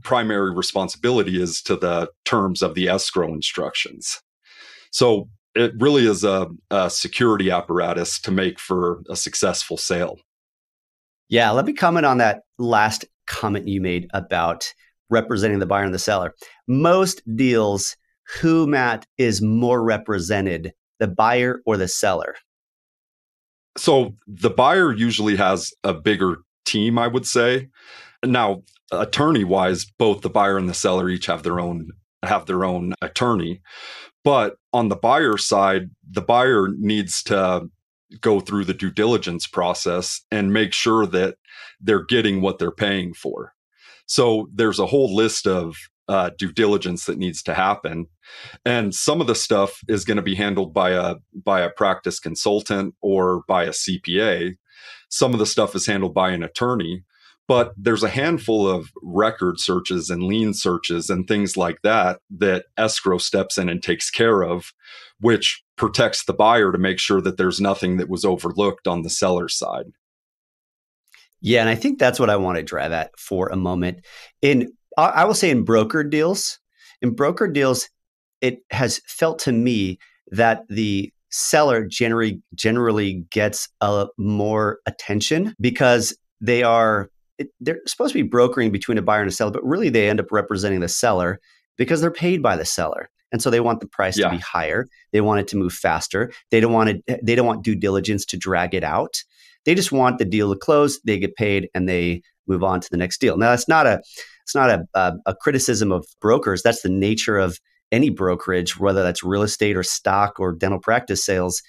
primary 0.03 0.53
responsibility 0.55 1.41
is 1.41 1.63
to 1.63 1.77
the 1.77 2.11
terms 2.25 2.63
of 2.63 2.75
the 2.75 2.89
escrow 2.89 3.33
instructions. 3.33 4.21
So 4.91 5.29
it 5.55 5.73
really 5.79 6.07
is 6.07 6.25
a, 6.25 6.49
a, 6.71 6.91
security 6.91 7.51
apparatus 7.51 8.21
to 8.21 8.31
make 8.31 8.59
for 8.59 9.03
a 9.09 9.17
successful 9.17 9.77
sale. 9.77 10.19
Yeah, 11.29 11.51
let 11.51 11.67
me 11.67 11.73
comment 11.73 12.07
on 12.07 12.19
that 12.19 12.43
last 12.59 13.05
comment 13.27 13.69
you 13.69 13.81
made 13.81 14.09
about 14.13 14.73
representing 15.11 15.59
the 15.59 15.67
buyer 15.67 15.85
and 15.85 15.95
the 15.95 15.99
seller. 15.99 16.35
Most 16.67 17.23
deals, 17.37 17.97
who, 18.41 18.67
Matt, 18.67 19.07
is 19.19 19.43
more 19.43 19.83
represented, 19.83 20.73
the 20.99 21.09
buyer 21.09 21.61
or 21.67 21.77
the 21.77 21.89
seller? 21.89 22.35
So 23.77 24.15
the 24.27 24.51
buyer 24.51 24.93
usually 24.93 25.37
has 25.37 25.73
a 25.85 25.95
bigger 25.95 26.39
team, 26.65 26.99
I 26.99 27.07
would 27.07 27.27
say. 27.27 27.69
Now, 28.25 28.63
attorney 28.91 29.45
wise, 29.45 29.87
both 29.99 30.21
the 30.21 30.31
buyer 30.31 30.57
and 30.59 30.69
the 30.69 30.75
seller 30.75 31.09
each 31.09 31.27
have 31.27 31.43
their 31.43 31.61
own 31.61 31.89
have 32.23 32.47
their 32.47 32.65
own 32.65 32.95
attorney. 33.03 33.61
But 34.25 34.55
on 34.73 34.89
the 34.89 34.97
buyer 34.97 35.37
side, 35.37 35.91
the 36.09 36.21
buyer 36.21 36.69
needs 36.79 37.23
to 37.25 37.69
go 38.21 38.41
through 38.41 38.65
the 38.65 38.75
due 38.75 38.91
diligence 38.91 39.47
process 39.47 40.21
and 40.31 40.53
make 40.53 40.73
sure 40.73 41.07
that 41.07 41.37
they're 41.81 42.05
getting 42.05 42.41
what 42.41 42.59
they're 42.59 42.71
paying 42.71 43.15
for. 43.15 43.55
So 44.07 44.49
there's 44.53 44.79
a 44.79 44.87
whole 44.87 45.15
list 45.15 45.47
of 45.47 45.75
uh, 46.09 46.31
due 46.39 46.53
diligence 46.53 47.07
that 47.07 47.19
needs 47.19 47.43
to 47.45 47.55
happen. 47.55 48.07
And 48.65 48.95
some 48.95 49.21
of 49.21 49.27
the 49.27 49.35
stuff 49.35 49.81
is 49.89 50.05
going 50.05 50.17
to 50.17 50.23
be 50.23 50.35
handled 50.35 50.75
by 50.75 50.91
a 50.91 51.17
by 51.35 51.61
a 51.61 51.71
practice 51.71 52.19
consultant 52.19 52.95
or 53.01 53.43
by 53.49 53.65
a 53.65 53.71
CPA. 53.71 54.57
Some 55.09 55.33
of 55.33 55.39
the 55.39 55.47
stuff 55.47 55.75
is 55.75 55.87
handled 55.87 56.15
by 56.15 56.31
an 56.31 56.43
attorney. 56.43 57.05
But 57.49 57.75
there's 57.77 58.03
a 58.03 58.09
handful 58.09 58.69
of 58.69 58.93
record 59.03 59.59
searches 59.59 60.11
and 60.11 60.23
lien 60.23 60.55
searches 60.55 61.11
and 61.11 61.27
things 61.27 61.57
like 61.57 61.83
that 61.83 62.21
that 62.39 62.67
escrow 62.77 63.19
steps 63.19 63.59
in 63.59 63.69
and 63.69 63.83
takes 63.83 64.11
care 64.11 64.43
of, 64.43 64.73
which 65.21 65.63
protects 65.77 66.25
the 66.25 66.33
buyer 66.33 66.73
to 66.73 66.79
make 66.79 66.99
sure 66.99 67.21
that 67.21 67.37
there's 67.37 67.61
nothing 67.61 67.97
that 67.97 68.09
was 68.09 68.25
overlooked 68.25 68.87
on 68.87 69.03
the 69.03 69.11
seller's 69.11 69.55
side. 69.55 69.87
Yeah, 71.41 71.61
and 71.61 71.69
I 71.69 71.75
think 71.75 71.99
that's 71.99 72.21
what 72.21 72.31
I 72.31 72.37
want 72.37 72.57
to 72.57 72.63
drive 72.63 72.93
at 72.93 73.11
for 73.19 73.49
a 73.49 73.57
moment. 73.57 74.05
In 74.41 74.73
I 74.97 75.25
will 75.25 75.35
say 75.35 75.51
in 75.51 75.65
broker 75.65 76.05
deals, 76.05 76.59
in 77.01 77.15
broker 77.15 77.49
deals, 77.49 77.89
it 78.41 78.61
has 78.71 79.01
felt 79.07 79.39
to 79.41 79.53
me 79.53 79.99
that 80.31 80.63
the 80.69 81.13
seller 81.31 81.85
generally 81.87 82.41
generally 82.55 83.25
gets 83.31 83.69
a 83.81 84.07
more 84.19 84.79
attention 84.87 85.55
because 85.61 86.17
they 86.41 86.63
are 86.63 87.09
they're 87.61 87.81
supposed 87.87 88.13
to 88.13 88.23
be 88.23 88.29
brokering 88.29 88.71
between 88.71 88.99
a 88.99 89.03
buyer 89.03 89.21
and 89.21 89.31
a 89.31 89.33
seller, 89.33 89.51
but 89.51 89.65
really 89.65 89.89
they 89.89 90.09
end 90.09 90.21
up 90.21 90.31
representing 90.31 90.81
the 90.81 90.89
seller 90.89 91.41
because 91.77 92.01
they're 92.01 92.11
paid 92.11 92.43
by 92.43 92.57
the 92.57 92.65
seller. 92.65 93.11
And 93.33 93.41
so 93.41 93.49
they 93.51 93.61
want 93.61 93.81
the 93.81 93.89
price 93.89 94.19
yeah. 94.19 94.29
to 94.29 94.37
be 94.37 94.43
higher. 94.43 94.87
They 95.13 95.23
want 95.23 95.41
it 95.41 95.49
to 95.49 95.57
move 95.57 95.73
faster. 95.73 96.31
They 96.51 96.61
don't 96.61 96.73
want 96.73 96.91
it, 96.91 97.21
they 97.25 97.35
don't 97.35 97.47
want 97.47 97.65
due 97.65 97.75
diligence 97.75 98.27
to 98.27 98.37
drag 98.37 98.75
it 98.75 98.85
out. 98.85 99.23
They 99.65 99.75
just 99.75 99.93
want 99.93 100.19
the 100.19 100.25
deal 100.25 100.53
to 100.53 100.59
close, 100.59 101.01
they 101.05 101.19
get 101.19 101.37
paid, 101.37 101.69
and 101.75 101.89
they 101.89 102.23
move 102.47 102.63
on 102.63 102.81
to 102.81 102.89
the 102.91 102.97
next 102.97 103.21
deal. 103.21 103.37
Now, 103.37 103.51
that's 103.51 103.69
not 103.69 103.87
a 103.87 104.03
it's 104.43 104.55
not 104.55 104.71
a, 104.71 104.85
a, 104.95 105.13
a 105.27 105.35
criticism 105.37 105.93
of 105.93 106.05
brokers. 106.21 106.63
That's 106.63 106.83
the 106.83 106.89
nature 106.89 107.39
of 107.39 107.59
any 107.93 108.11
brokerage, 108.11 108.79
whether 108.79 109.03
that's 109.03 109.23
real 109.23 109.43
estate 109.43 109.77
or 109.77 109.83
stock 109.83 110.41
or 110.41 110.53
dental 110.53 110.81
practice 110.81 111.25
sales. 111.25 111.63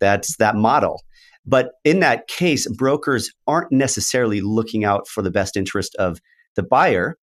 That's 0.00 0.36
that 0.38 0.56
model. 0.56 1.02
But 1.46 1.72
in 1.84 2.00
that 2.00 2.26
case, 2.28 2.68
brokers 2.76 3.30
aren't 3.46 3.72
necessarily 3.72 4.40
looking 4.40 4.84
out 4.84 5.06
for 5.06 5.22
the 5.22 5.30
best 5.30 5.56
interest 5.56 5.94
of 5.96 6.20
the 6.56 6.62
buyer 6.62 7.16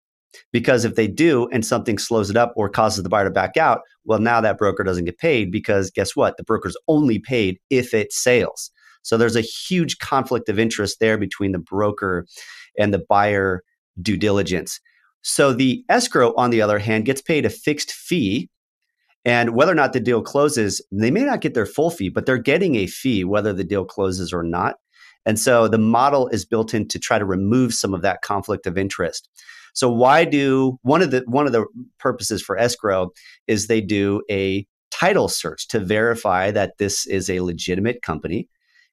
because 0.51 0.85
if 0.85 0.95
they 0.95 1.07
do 1.07 1.47
and 1.51 1.65
something 1.65 1.97
slows 1.97 2.29
it 2.29 2.37
up 2.37 2.53
or 2.55 2.69
causes 2.69 3.03
the 3.03 3.09
buyer 3.09 3.25
to 3.25 3.31
back 3.31 3.57
out, 3.57 3.81
well, 4.05 4.19
now 4.19 4.41
that 4.41 4.57
broker 4.57 4.83
doesn't 4.83 5.05
get 5.05 5.17
paid 5.17 5.51
because 5.51 5.91
guess 5.91 6.15
what? 6.15 6.37
The 6.37 6.43
broker's 6.43 6.77
only 6.87 7.19
paid 7.19 7.59
if 7.69 7.93
it 7.93 8.11
sales. 8.11 8.71
So 9.03 9.17
there's 9.17 9.35
a 9.35 9.41
huge 9.41 9.97
conflict 9.99 10.49
of 10.49 10.57
interest 10.57 10.97
there 10.99 11.17
between 11.17 11.51
the 11.51 11.59
broker 11.59 12.25
and 12.79 12.93
the 12.93 13.03
buyer 13.09 13.61
due 14.01 14.17
diligence. 14.17 14.79
So 15.21 15.53
the 15.53 15.83
escrow, 15.89 16.33
on 16.35 16.49
the 16.49 16.61
other 16.61 16.79
hand, 16.79 17.05
gets 17.05 17.21
paid 17.21 17.45
a 17.45 17.49
fixed 17.49 17.91
fee. 17.91 18.49
And 19.25 19.55
whether 19.55 19.71
or 19.71 19.75
not 19.75 19.93
the 19.93 19.99
deal 19.99 20.21
closes, 20.21 20.81
they 20.91 21.11
may 21.11 21.23
not 21.23 21.41
get 21.41 21.53
their 21.53 21.65
full 21.65 21.89
fee, 21.89 22.09
but 22.09 22.25
they're 22.25 22.37
getting 22.37 22.75
a 22.75 22.87
fee 22.87 23.23
whether 23.23 23.53
the 23.53 23.63
deal 23.63 23.85
closes 23.85 24.33
or 24.33 24.43
not. 24.43 24.75
And 25.25 25.39
so 25.39 25.69
the 25.69 25.77
model 25.77 26.27
is 26.27 26.43
built 26.43 26.73
in 26.73 26.87
to 26.89 26.99
try 26.99 27.17
to 27.17 27.25
remove 27.25 27.73
some 27.73 27.93
of 27.93 28.01
that 28.01 28.21
conflict 28.21 28.67
of 28.67 28.77
interest. 28.77 29.29
So 29.73 29.89
why 29.89 30.25
do 30.25 30.77
one 30.81 31.01
of 31.01 31.11
the 31.11 31.23
one 31.25 31.47
of 31.47 31.53
the 31.53 31.65
purposes 31.99 32.41
for 32.41 32.57
escrow 32.57 33.11
is 33.47 33.67
they 33.67 33.81
do 33.81 34.21
a 34.29 34.67
title 34.91 35.27
search 35.27 35.67
to 35.69 35.79
verify 35.79 36.51
that 36.51 36.77
this 36.77 37.07
is 37.07 37.29
a 37.29 37.39
legitimate 37.39 38.01
company 38.01 38.47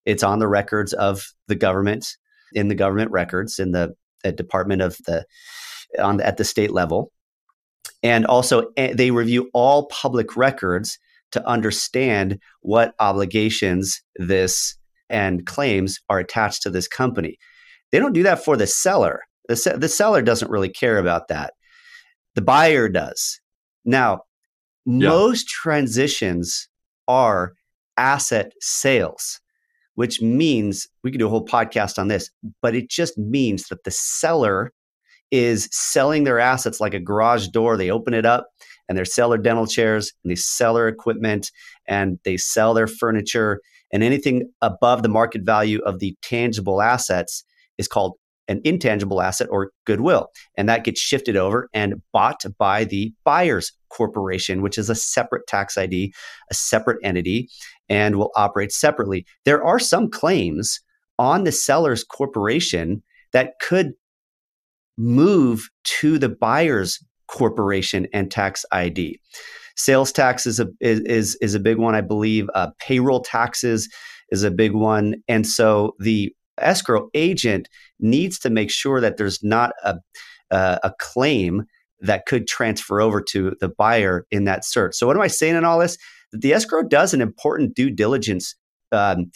it's 0.07 0.23
on 0.23 0.39
the 0.39 0.49
records 0.49 0.93
of 0.93 1.33
the 1.47 1.55
government 1.55 2.17
in 2.53 2.69
the 2.69 2.75
government 2.75 3.11
records 3.11 3.59
in 3.59 3.73
the, 3.73 3.95
the 4.25 4.33
department 4.33 4.83
of 4.83 4.97
the 5.07 5.25
on 5.99 6.19
the, 6.19 6.27
at 6.27 6.37
the 6.37 6.45
state 6.45 6.71
level, 6.71 7.13
and 8.03 8.27
also 8.27 8.71
eh, 8.77 8.93
they 8.95 9.11
review 9.11 9.51
all 9.53 9.87
public 9.87 10.37
records 10.37 10.99
to 11.33 11.47
understand 11.47 12.39
what 12.61 12.95
obligations 12.99 14.03
this 14.17 14.77
and 15.09 15.47
claims 15.47 15.99
are 16.09 16.19
attached 16.19 16.63
to 16.63 16.71
this 16.71 16.89
company. 16.89 17.37
They 17.93 17.99
don't 17.99 18.13
do 18.13 18.23
that 18.23 18.45
for 18.45 18.57
the 18.57 18.67
seller. 18.67 19.21
The, 19.49 19.57
se- 19.57 19.77
the 19.79 19.89
seller 19.89 20.23
doesn't 20.23 20.51
really 20.51 20.69
care 20.69 20.99
about 20.99 21.29
that. 21.29 21.55
The 22.35 22.43
buyer 22.43 22.89
does. 22.89 23.41
Now, 23.85 24.23
yeah. 24.87 25.09
most 25.09 25.49
transitions 25.49 26.69
are 27.09 27.55
asset 27.97 28.53
sales 28.61 29.41
which 30.01 30.23
means 30.23 30.89
we 31.05 31.11
could 31.11 31.19
do 31.19 31.27
a 31.27 31.29
whole 31.31 31.45
podcast 31.45 31.99
on 31.99 32.09
this, 32.09 32.31
but 32.63 32.75
it 32.75 32.89
just 32.89 33.19
means 33.19 33.69
that 33.69 33.85
the 33.85 33.91
seller 33.91 34.73
is 35.31 35.69
selling 35.73 36.25
their 36.25 36.39
assets 36.39 36.81
like 36.81 36.95
a 36.95 37.01
garage 37.01 37.49
door. 37.49 37.77
They 37.77 37.91
open 37.91 38.15
it 38.15 38.27
up 38.27 38.47
and 38.89 38.99
they 38.99 39.05
sell 39.05 39.29
their 39.29 39.39
dental 39.39 39.67
chairs 39.67 40.13
and 40.25 40.31
they 40.31 40.37
sell 40.37 40.75
their 40.75 40.89
equipment 40.89 41.51
and 41.87 42.19
they 42.25 42.37
sell 42.37 42.75
their 42.75 42.87
furniture 42.87 43.61
and 43.93 44.03
anything 44.03 44.51
above 44.63 45.03
the 45.03 45.09
market 45.09 45.43
value 45.43 45.81
of 45.85 45.99
the 45.99 46.17
tangible 46.23 46.81
assets 46.81 47.45
is 47.79 47.89
called 47.89 48.15
an 48.49 48.61
intangible 48.65 49.21
asset 49.21 49.49
or 49.51 49.71
goodwill. 49.87 50.29
And 50.57 50.69
that 50.69 50.85
gets 50.85 51.01
shifted 51.01 51.37
over 51.37 51.69
and 51.73 52.03
bought 52.13 52.43
by 52.59 52.85
the 52.85 53.13
buyer's 53.25 53.73
corporation, 53.91 54.61
which 54.61 54.77
is 54.77 54.91
a 54.91 54.95
separate 54.95 55.47
tax 55.47 55.79
ID, 55.79 56.13
a 56.51 56.55
separate 56.55 56.99
entity, 57.05 57.49
and 57.89 58.17
will 58.17 58.33
operate 58.35 58.73
separately. 58.73 59.25
There 59.45 59.65
are 59.65 59.79
some 59.79 60.11
claims 60.11 60.81
on 61.19 61.45
the 61.45 61.53
seller's 61.53 62.03
corporation 62.03 63.03
that 63.33 63.55
could 63.61 63.93
move 65.01 65.69
to 65.85 66.19
the 66.19 66.29
buyer's 66.29 67.03
corporation 67.27 68.07
and 68.13 68.31
tax 68.31 68.65
ID. 68.73 69.19
Sales 69.77 70.13
tax 70.13 70.47
is 70.47 70.61
a 70.61 70.67
is 70.81 71.37
is 71.37 71.55
a 71.55 71.61
big 71.61 71.79
one, 71.79 71.95
I 71.95 72.01
believe. 72.03 72.49
Uh, 72.55 72.71
payroll 72.79 73.21
taxes 73.21 73.89
is 74.31 74.43
a 74.43 74.51
big 74.51 74.73
one, 74.73 75.15
and 75.27 75.47
so 75.47 75.95
the 75.99 76.35
escrow 76.59 77.09
agent 77.15 77.69
needs 77.99 78.39
to 78.41 78.51
make 78.51 78.71
sure 78.71 79.01
that 79.01 79.17
there's 79.17 79.43
not 79.43 79.73
a, 79.83 79.97
uh, 80.51 80.79
a 80.83 80.93
claim 80.99 81.65
that 82.01 82.27
could 82.27 82.47
transfer 82.47 83.01
over 83.01 83.21
to 83.21 83.55
the 83.61 83.69
buyer 83.69 84.27
in 84.31 84.45
that 84.45 84.65
search. 84.65 84.95
So, 84.95 85.07
what 85.07 85.17
am 85.17 85.23
I 85.23 85.29
saying 85.29 85.57
in 85.57 85.65
all 85.65 85.79
this? 85.79 85.97
The 86.33 86.53
escrow 86.53 86.83
does 86.83 87.15
an 87.15 87.21
important 87.21 87.75
due 87.75 87.91
diligence 87.91 88.55
um, 88.93 89.31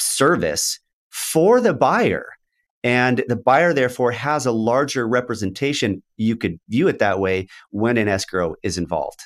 service 0.00 0.80
for 1.10 1.60
the 1.60 1.74
buyer. 1.74 2.26
And 2.84 3.24
the 3.28 3.36
buyer, 3.36 3.72
therefore, 3.72 4.12
has 4.12 4.44
a 4.44 4.52
larger 4.52 5.08
representation. 5.08 6.02
You 6.18 6.36
could 6.36 6.60
view 6.68 6.86
it 6.86 6.98
that 7.00 7.18
way 7.18 7.48
when 7.70 7.96
an 7.96 8.06
escrow 8.08 8.54
is 8.62 8.78
involved. 8.78 9.22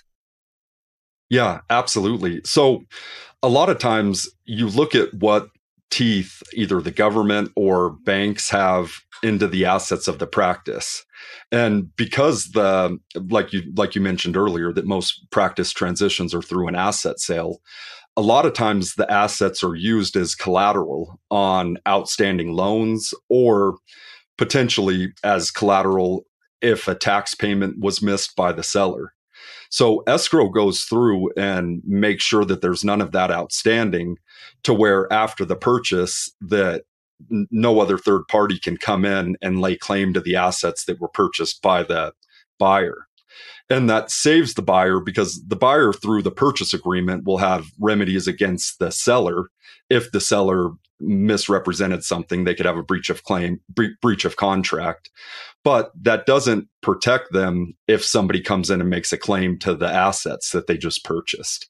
Yeah, 1.29 1.61
absolutely. 1.69 2.41
So, 2.45 2.85
a 3.43 3.49
lot 3.49 3.69
of 3.69 3.79
times 3.79 4.29
you 4.45 4.69
look 4.69 4.95
at 4.95 5.12
what 5.12 5.49
teeth 5.91 6.43
either 6.55 6.81
the 6.81 6.91
government 6.91 7.50
or 7.57 7.91
banks 7.91 8.50
have 8.50 8.93
into 9.23 9.47
the 9.47 9.65
assets 9.65 10.07
of 10.07 10.19
the 10.19 10.27
practice 10.27 11.05
and 11.50 11.95
because 11.97 12.50
the 12.50 12.99
like 13.31 13.53
you 13.53 13.62
like 13.75 13.95
you 13.95 14.00
mentioned 14.00 14.37
earlier 14.37 14.73
that 14.73 14.87
most 14.87 15.29
practice 15.31 15.73
transitions 15.73 16.35
are 16.35 16.43
through 16.43 16.69
an 16.69 16.75
asset 16.75 17.19
sale 17.19 17.61
a 18.18 18.20
lot 18.20 18.44
of 18.44 18.52
times 18.52 18.96
the 18.96 19.08
assets 19.10 19.62
are 19.62 19.76
used 19.76 20.16
as 20.16 20.34
collateral 20.34 21.20
on 21.30 21.78
outstanding 21.87 22.52
loans 22.52 23.14
or 23.28 23.78
potentially 24.37 25.12
as 25.22 25.52
collateral 25.52 26.26
if 26.60 26.88
a 26.88 26.96
tax 26.96 27.37
payment 27.37 27.78
was 27.78 28.02
missed 28.02 28.34
by 28.34 28.50
the 28.50 28.64
seller 28.64 29.14
so 29.70 30.02
escrow 30.08 30.48
goes 30.48 30.82
through 30.82 31.30
and 31.37 31.80
makes 31.84 32.25
sure 32.25 32.44
that 32.44 32.60
there's 32.60 32.84
none 32.84 33.00
of 33.00 33.12
that 33.12 33.30
outstanding 33.30 34.16
to 34.64 34.75
where 34.75 35.10
after 35.12 35.44
the 35.44 35.56
purchase 35.56 36.28
that 36.40 36.82
no 37.30 37.78
other 37.80 37.98
third 37.98 38.22
party 38.28 38.58
can 38.58 38.76
come 38.76 39.04
in 39.04 39.37
and 39.42 39.60
lay 39.60 39.76
claim 39.76 40.12
to 40.12 40.20
the 40.20 40.34
assets 40.34 40.84
that 40.87 41.00
were 41.00 41.08
purchased 41.08 41.62
by 41.62 41.82
the 41.82 42.12
buyer. 42.58 43.08
And 43.70 43.88
that 43.90 44.11
saves 44.11 44.54
the 44.54 44.62
buyer 44.62 45.00
because 45.00 45.42
the 45.47 45.56
buyer, 45.56 45.92
through 45.92 46.23
the 46.23 46.30
purchase 46.30 46.73
agreement, 46.73 47.25
will 47.25 47.38
have 47.38 47.66
remedies 47.78 48.26
against 48.26 48.78
the 48.78 48.90
seller 48.90 49.47
if 49.90 50.11
the 50.11 50.20
seller 50.20 50.70
misrepresented 51.00 52.02
something. 52.04 52.44
They 52.44 52.54
could 52.54 52.66
have 52.66 52.76
a 52.76 52.82
breach 52.82 53.11
of 53.11 53.23
claim, 53.25 53.61
bre- 53.68 53.97
breach 54.02 54.25
of 54.25 54.37
contract. 54.37 55.11
But 55.64 55.90
that 56.00 56.26
doesn't 56.26 56.68
protect 56.82 57.32
them 57.32 57.75
if 57.87 58.04
somebody 58.04 58.40
comes 58.40 58.70
in 58.70 58.80
and 58.80 58.90
makes 58.90 59.12
a 59.12 59.18
claim 59.18 59.58
to 59.61 59.75
the 59.75 59.88
assets 59.88 60.50
that 60.52 60.66
they 60.66 60.76
just 60.76 61.04
purchased. 61.04 61.68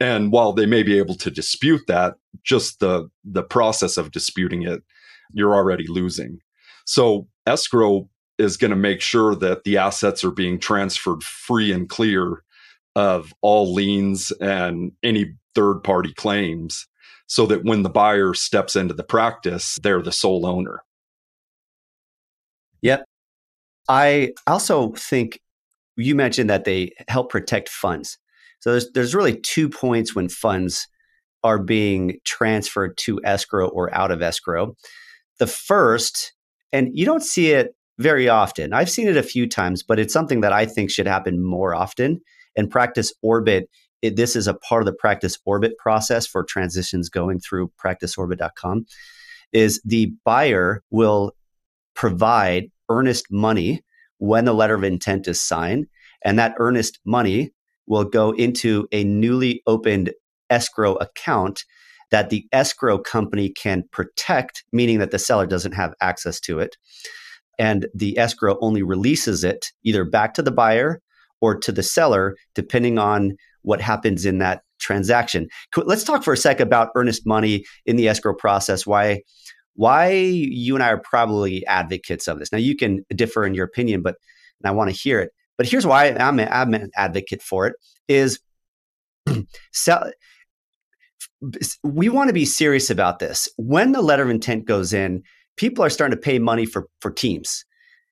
And 0.00 0.32
while 0.32 0.52
they 0.52 0.66
may 0.66 0.82
be 0.82 0.98
able 0.98 1.14
to 1.16 1.30
dispute 1.30 1.82
that, 1.88 2.14
just 2.44 2.80
the 2.80 3.08
the 3.24 3.42
process 3.42 3.96
of 3.96 4.10
disputing 4.10 4.62
it, 4.62 4.82
you're 5.32 5.54
already 5.54 5.86
losing. 5.86 6.38
So 6.84 7.28
escrow 7.46 8.08
is 8.38 8.56
going 8.56 8.70
to 8.70 8.76
make 8.76 9.00
sure 9.00 9.34
that 9.34 9.64
the 9.64 9.76
assets 9.76 10.24
are 10.24 10.30
being 10.30 10.58
transferred 10.58 11.22
free 11.22 11.72
and 11.72 11.88
clear 11.88 12.42
of 12.94 13.32
all 13.42 13.74
liens 13.74 14.32
and 14.40 14.92
any 15.02 15.34
third 15.54 15.82
party 15.82 16.12
claims 16.14 16.86
so 17.26 17.46
that 17.46 17.64
when 17.64 17.82
the 17.82 17.90
buyer 17.90 18.34
steps 18.34 18.74
into 18.74 18.94
the 18.94 19.04
practice, 19.04 19.76
they're 19.82 20.02
the 20.02 20.12
sole 20.12 20.46
owner. 20.46 20.82
Yep. 22.82 23.04
I 23.88 24.32
also 24.46 24.92
think 24.92 25.40
you 25.96 26.14
mentioned 26.14 26.48
that 26.48 26.64
they 26.64 26.92
help 27.08 27.30
protect 27.30 27.68
funds. 27.68 28.18
So 28.60 28.72
there's 28.72 28.90
there's 28.92 29.14
really 29.14 29.38
two 29.40 29.68
points 29.68 30.14
when 30.14 30.28
funds 30.28 30.88
are 31.44 31.58
being 31.58 32.18
transferred 32.24 32.96
to 32.98 33.20
escrow 33.24 33.68
or 33.68 33.94
out 33.94 34.10
of 34.10 34.22
escrow. 34.22 34.74
The 35.38 35.46
first, 35.46 36.32
and 36.72 36.90
you 36.92 37.04
don't 37.04 37.22
see 37.22 37.52
it 37.52 37.74
very 37.98 38.28
often. 38.28 38.72
I've 38.72 38.90
seen 38.90 39.08
it 39.08 39.16
a 39.16 39.22
few 39.22 39.46
times, 39.48 39.82
but 39.82 39.98
it's 39.98 40.12
something 40.12 40.40
that 40.40 40.52
I 40.52 40.66
think 40.66 40.90
should 40.90 41.06
happen 41.06 41.42
more 41.42 41.74
often. 41.74 42.20
And 42.56 42.70
Practice 42.70 43.12
Orbit, 43.22 43.68
it, 44.02 44.16
this 44.16 44.36
is 44.36 44.46
a 44.46 44.54
part 44.54 44.82
of 44.82 44.86
the 44.86 44.92
Practice 44.92 45.38
Orbit 45.44 45.76
process 45.78 46.26
for 46.26 46.44
transitions 46.44 47.08
going 47.08 47.40
through 47.40 47.72
practiceorbit.com. 47.82 48.86
Is 49.52 49.80
the 49.84 50.12
buyer 50.24 50.82
will 50.90 51.32
provide 51.94 52.70
earnest 52.88 53.26
money 53.30 53.82
when 54.18 54.44
the 54.44 54.52
letter 54.52 54.74
of 54.74 54.84
intent 54.84 55.26
is 55.26 55.40
signed, 55.40 55.86
and 56.24 56.38
that 56.38 56.54
earnest 56.58 57.00
money 57.04 57.52
will 57.86 58.04
go 58.04 58.32
into 58.32 58.86
a 58.92 59.04
newly 59.04 59.62
opened 59.66 60.12
escrow 60.50 60.94
account 60.96 61.64
that 62.10 62.30
the 62.30 62.46
escrow 62.52 62.98
company 62.98 63.48
can 63.48 63.84
protect, 63.90 64.64
meaning 64.72 64.98
that 64.98 65.10
the 65.10 65.18
seller 65.18 65.46
doesn't 65.46 65.72
have 65.72 65.94
access 66.00 66.40
to 66.40 66.58
it. 66.58 66.76
And 67.58 67.86
the 67.94 68.18
escrow 68.18 68.56
only 68.60 68.82
releases 68.82 69.44
it 69.44 69.72
either 69.82 70.04
back 70.04 70.34
to 70.34 70.42
the 70.42 70.52
buyer 70.52 71.00
or 71.40 71.58
to 71.58 71.72
the 71.72 71.82
seller, 71.82 72.36
depending 72.54 72.98
on 72.98 73.36
what 73.62 73.80
happens 73.80 74.24
in 74.24 74.38
that 74.38 74.62
transaction. 74.78 75.48
Let's 75.76 76.04
talk 76.04 76.22
for 76.22 76.32
a 76.32 76.36
sec 76.36 76.60
about 76.60 76.90
earnest 76.94 77.26
money 77.26 77.64
in 77.84 77.96
the 77.96 78.08
escrow 78.08 78.34
process. 78.34 78.86
Why, 78.86 79.22
why 79.74 80.10
you 80.10 80.74
and 80.74 80.82
I 80.82 80.90
are 80.90 81.02
probably 81.02 81.66
advocates 81.66 82.28
of 82.28 82.38
this. 82.38 82.52
Now, 82.52 82.58
you 82.58 82.76
can 82.76 83.04
differ 83.14 83.44
in 83.44 83.54
your 83.54 83.64
opinion, 83.64 84.02
but 84.02 84.16
and 84.60 84.68
I 84.68 84.72
want 84.72 84.90
to 84.90 84.96
hear 84.96 85.20
it. 85.20 85.30
But 85.56 85.68
here's 85.68 85.86
why 85.86 86.08
I'm, 86.10 86.38
a, 86.38 86.44
I'm 86.44 86.74
an 86.74 86.90
advocate 86.96 87.42
for 87.42 87.66
it: 87.66 87.74
is 88.08 88.40
sell, 89.72 90.10
we 91.82 92.08
want 92.08 92.28
to 92.28 92.34
be 92.34 92.44
serious 92.44 92.90
about 92.90 93.18
this. 93.18 93.48
When 93.56 93.92
the 93.92 94.02
letter 94.02 94.24
of 94.24 94.30
intent 94.30 94.66
goes 94.66 94.92
in, 94.92 95.22
people 95.58 95.84
are 95.84 95.90
starting 95.90 96.16
to 96.16 96.22
pay 96.22 96.38
money 96.38 96.64
for 96.64 96.88
for 97.00 97.10
teams. 97.10 97.64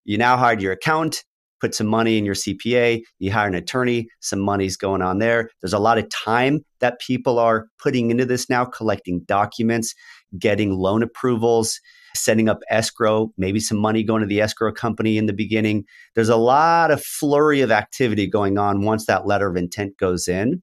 You 0.05 0.19
now 0.19 0.37
hired 0.37 0.61
your 0.61 0.73
account, 0.73 1.25
put 1.61 1.75
some 1.75 1.87
money 1.87 2.19
in 2.19 2.25
your 2.25 2.35
CPA, 2.35 3.03
you 3.19 3.33
hire 3.33 3.49
an 3.49 3.55
attorney, 3.55 4.09
some 4.21 4.41
money's 4.41 4.77
going 4.77 5.03
on 5.03 5.19
there. 5.19 5.51
There's 5.61 5.73
a 5.73 5.79
lot 5.79 5.99
of 5.99 6.09
time 6.11 6.61
that 6.81 7.01
people 7.01 7.39
are 7.39 7.67
putting 7.83 8.11
into 8.11 8.25
this 8.25 8.49
now, 8.51 8.65
collecting 8.65 9.23
documents, 9.27 9.95
getting 10.39 10.73
loan 10.73 11.03
approvals, 11.03 11.81
setting 12.15 12.49
up 12.49 12.61
escrow, 12.71 13.33
maybe 13.37 13.61
some 13.61 13.79
money 13.79 14.03
going 14.03 14.21
to 14.21 14.27
the 14.27 14.41
escrow 14.41 14.73
company 14.73 15.19
in 15.19 15.27
the 15.27 15.33
beginning. 15.33 15.85
There's 16.15 16.29
a 16.29 16.37
lot 16.37 16.91
of 16.91 17.03
flurry 17.03 17.61
of 17.61 17.71
activity 17.71 18.27
going 18.27 18.59
on 18.59 18.83
once 18.83 19.07
that 19.07 19.27
letter 19.27 19.49
of 19.49 19.57
intent 19.57 19.97
goes 19.99 20.29
in. 20.29 20.63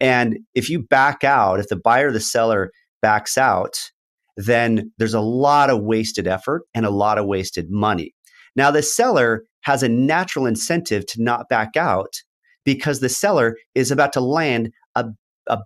And 0.00 0.40
if 0.54 0.68
you 0.68 0.82
back 0.82 1.24
out, 1.24 1.60
if 1.60 1.68
the 1.68 1.76
buyer 1.76 2.10
the 2.10 2.20
seller 2.20 2.72
backs 3.00 3.38
out, 3.38 3.91
then 4.36 4.92
there's 4.98 5.14
a 5.14 5.20
lot 5.20 5.70
of 5.70 5.82
wasted 5.82 6.26
effort 6.26 6.62
and 6.74 6.86
a 6.86 6.90
lot 6.90 7.18
of 7.18 7.26
wasted 7.26 7.70
money. 7.70 8.14
Now, 8.56 8.70
the 8.70 8.82
seller 8.82 9.44
has 9.62 9.82
a 9.82 9.88
natural 9.88 10.46
incentive 10.46 11.06
to 11.06 11.22
not 11.22 11.48
back 11.48 11.76
out 11.76 12.22
because 12.64 13.00
the 13.00 13.08
seller 13.08 13.56
is 13.74 13.90
about 13.90 14.12
to 14.14 14.20
land 14.20 14.72
a, 14.94 15.06
a 15.46 15.58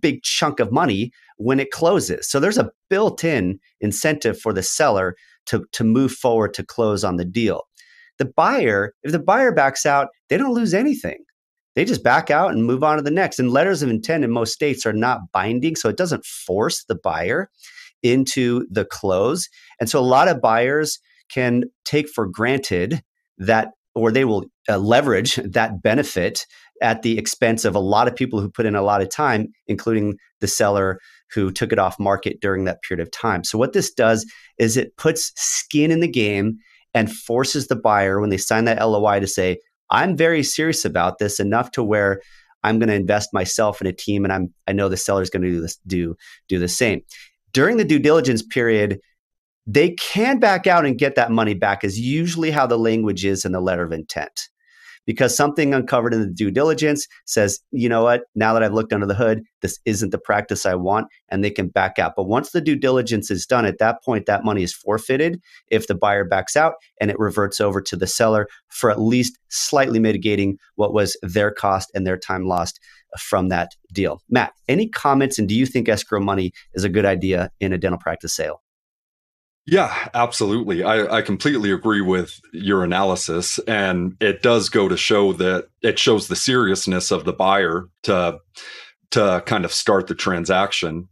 big 0.00 0.22
chunk 0.22 0.60
of 0.60 0.72
money 0.72 1.12
when 1.36 1.60
it 1.60 1.70
closes. 1.70 2.28
So 2.28 2.40
there's 2.40 2.58
a 2.58 2.70
built 2.88 3.24
in 3.24 3.58
incentive 3.80 4.38
for 4.40 4.52
the 4.52 4.62
seller 4.62 5.16
to, 5.46 5.64
to 5.72 5.84
move 5.84 6.12
forward 6.12 6.54
to 6.54 6.64
close 6.64 7.04
on 7.04 7.16
the 7.16 7.24
deal. 7.24 7.62
The 8.18 8.26
buyer, 8.26 8.94
if 9.02 9.12
the 9.12 9.18
buyer 9.18 9.52
backs 9.52 9.86
out, 9.86 10.08
they 10.28 10.36
don't 10.36 10.54
lose 10.54 10.74
anything. 10.74 11.24
They 11.74 11.84
just 11.84 12.02
back 12.02 12.30
out 12.30 12.50
and 12.50 12.66
move 12.66 12.82
on 12.82 12.96
to 12.96 13.02
the 13.02 13.10
next. 13.10 13.38
And 13.38 13.50
letters 13.50 13.82
of 13.82 13.88
intent 13.88 14.24
in 14.24 14.30
most 14.30 14.52
states 14.52 14.84
are 14.84 14.92
not 14.92 15.32
binding, 15.32 15.76
so 15.76 15.88
it 15.88 15.96
doesn't 15.96 16.26
force 16.26 16.84
the 16.84 16.96
buyer 16.96 17.48
into 18.02 18.66
the 18.70 18.84
close. 18.84 19.48
And 19.78 19.88
so 19.88 19.98
a 19.98 20.02
lot 20.02 20.28
of 20.28 20.40
buyers 20.40 20.98
can 21.32 21.64
take 21.84 22.08
for 22.08 22.26
granted 22.26 23.02
that, 23.38 23.68
or 23.94 24.10
they 24.10 24.24
will 24.24 24.44
uh, 24.68 24.78
leverage 24.78 25.36
that 25.36 25.82
benefit 25.82 26.46
at 26.82 27.02
the 27.02 27.18
expense 27.18 27.64
of 27.64 27.74
a 27.74 27.80
lot 27.80 28.08
of 28.08 28.16
people 28.16 28.40
who 28.40 28.50
put 28.50 28.66
in 28.66 28.74
a 28.74 28.82
lot 28.82 29.02
of 29.02 29.10
time, 29.10 29.48
including 29.66 30.16
the 30.40 30.46
seller 30.46 30.98
who 31.32 31.52
took 31.52 31.72
it 31.72 31.78
off 31.78 31.98
market 31.98 32.40
during 32.40 32.64
that 32.64 32.82
period 32.82 33.06
of 33.06 33.10
time. 33.10 33.44
So, 33.44 33.58
what 33.58 33.72
this 33.72 33.92
does 33.92 34.26
is 34.58 34.76
it 34.76 34.96
puts 34.96 35.32
skin 35.36 35.90
in 35.90 36.00
the 36.00 36.08
game 36.08 36.58
and 36.94 37.12
forces 37.12 37.68
the 37.68 37.76
buyer 37.76 38.20
when 38.20 38.30
they 38.30 38.38
sign 38.38 38.64
that 38.64 38.84
LOI 38.84 39.20
to 39.20 39.26
say, 39.26 39.58
I'm 39.90 40.16
very 40.16 40.42
serious 40.42 40.84
about 40.84 41.18
this 41.18 41.38
enough 41.38 41.70
to 41.72 41.84
where 41.84 42.20
I'm 42.62 42.78
going 42.78 42.88
to 42.88 42.94
invest 42.94 43.30
myself 43.32 43.80
in 43.80 43.86
a 43.86 43.92
team 43.92 44.24
and 44.24 44.32
I'm 44.32 44.54
I 44.66 44.72
know 44.72 44.88
the 44.88 44.96
seller 44.96 45.22
is 45.22 45.30
going 45.30 45.42
to 45.42 45.50
do 45.50 45.60
this 45.60 45.78
do 45.86 46.14
do 46.48 46.58
the 46.58 46.68
same 46.68 47.02
during 47.52 47.76
the 47.76 47.84
due 47.84 47.98
diligence 47.98 48.42
period, 48.42 49.00
they 49.66 49.90
can 49.90 50.38
back 50.38 50.66
out 50.66 50.86
and 50.86 50.98
get 50.98 51.14
that 51.14 51.30
money 51.30 51.54
back, 51.54 51.84
is 51.84 51.98
usually 51.98 52.50
how 52.50 52.66
the 52.66 52.78
language 52.78 53.24
is 53.24 53.44
in 53.44 53.52
the 53.52 53.60
letter 53.60 53.82
of 53.82 53.92
intent. 53.92 54.48
Because 55.06 55.34
something 55.34 55.72
uncovered 55.72 56.12
in 56.12 56.20
the 56.20 56.26
due 56.26 56.50
diligence 56.50 57.06
says, 57.24 57.58
you 57.70 57.88
know 57.88 58.02
what, 58.02 58.22
now 58.34 58.52
that 58.52 58.62
I've 58.62 58.74
looked 58.74 58.92
under 58.92 59.06
the 59.06 59.14
hood, 59.14 59.42
this 59.62 59.78
isn't 59.84 60.10
the 60.10 60.18
practice 60.18 60.66
I 60.66 60.74
want, 60.74 61.08
and 61.30 61.42
they 61.42 61.50
can 61.50 61.68
back 61.68 61.98
out. 61.98 62.12
But 62.16 62.28
once 62.28 62.50
the 62.50 62.60
due 62.60 62.76
diligence 62.76 63.30
is 63.30 63.46
done, 63.46 63.64
at 63.64 63.78
that 63.78 64.04
point, 64.04 64.26
that 64.26 64.44
money 64.44 64.62
is 64.62 64.74
forfeited 64.74 65.40
if 65.68 65.86
the 65.86 65.94
buyer 65.94 66.24
backs 66.24 66.54
out 66.54 66.74
and 67.00 67.10
it 67.10 67.18
reverts 67.18 67.60
over 67.60 67.80
to 67.80 67.96
the 67.96 68.06
seller 68.06 68.46
for 68.68 68.90
at 68.90 69.00
least 69.00 69.38
slightly 69.48 69.98
mitigating 69.98 70.58
what 70.76 70.92
was 70.92 71.16
their 71.22 71.50
cost 71.50 71.90
and 71.94 72.06
their 72.06 72.18
time 72.18 72.44
lost 72.44 72.78
from 73.18 73.48
that 73.48 73.72
deal. 73.92 74.20
Matt, 74.28 74.52
any 74.68 74.88
comments? 74.88 75.38
And 75.38 75.48
do 75.48 75.54
you 75.54 75.66
think 75.66 75.88
escrow 75.88 76.20
money 76.20 76.52
is 76.74 76.84
a 76.84 76.88
good 76.88 77.04
idea 77.04 77.50
in 77.60 77.72
a 77.72 77.78
dental 77.78 77.98
practice 77.98 78.34
sale? 78.34 78.62
Yeah, 79.66 80.08
absolutely. 80.14 80.82
I, 80.82 81.18
I, 81.18 81.22
completely 81.22 81.70
agree 81.70 82.00
with 82.00 82.40
your 82.52 82.82
analysis. 82.82 83.58
And 83.68 84.16
it 84.20 84.42
does 84.42 84.68
go 84.68 84.88
to 84.88 84.96
show 84.96 85.32
that 85.34 85.68
it 85.82 85.98
shows 85.98 86.28
the 86.28 86.34
seriousness 86.34 87.10
of 87.10 87.24
the 87.24 87.32
buyer 87.32 87.88
to 88.04 88.38
to 89.12 89.42
kind 89.44 89.64
of 89.64 89.72
start 89.72 90.06
the 90.06 90.14
transaction 90.14 91.08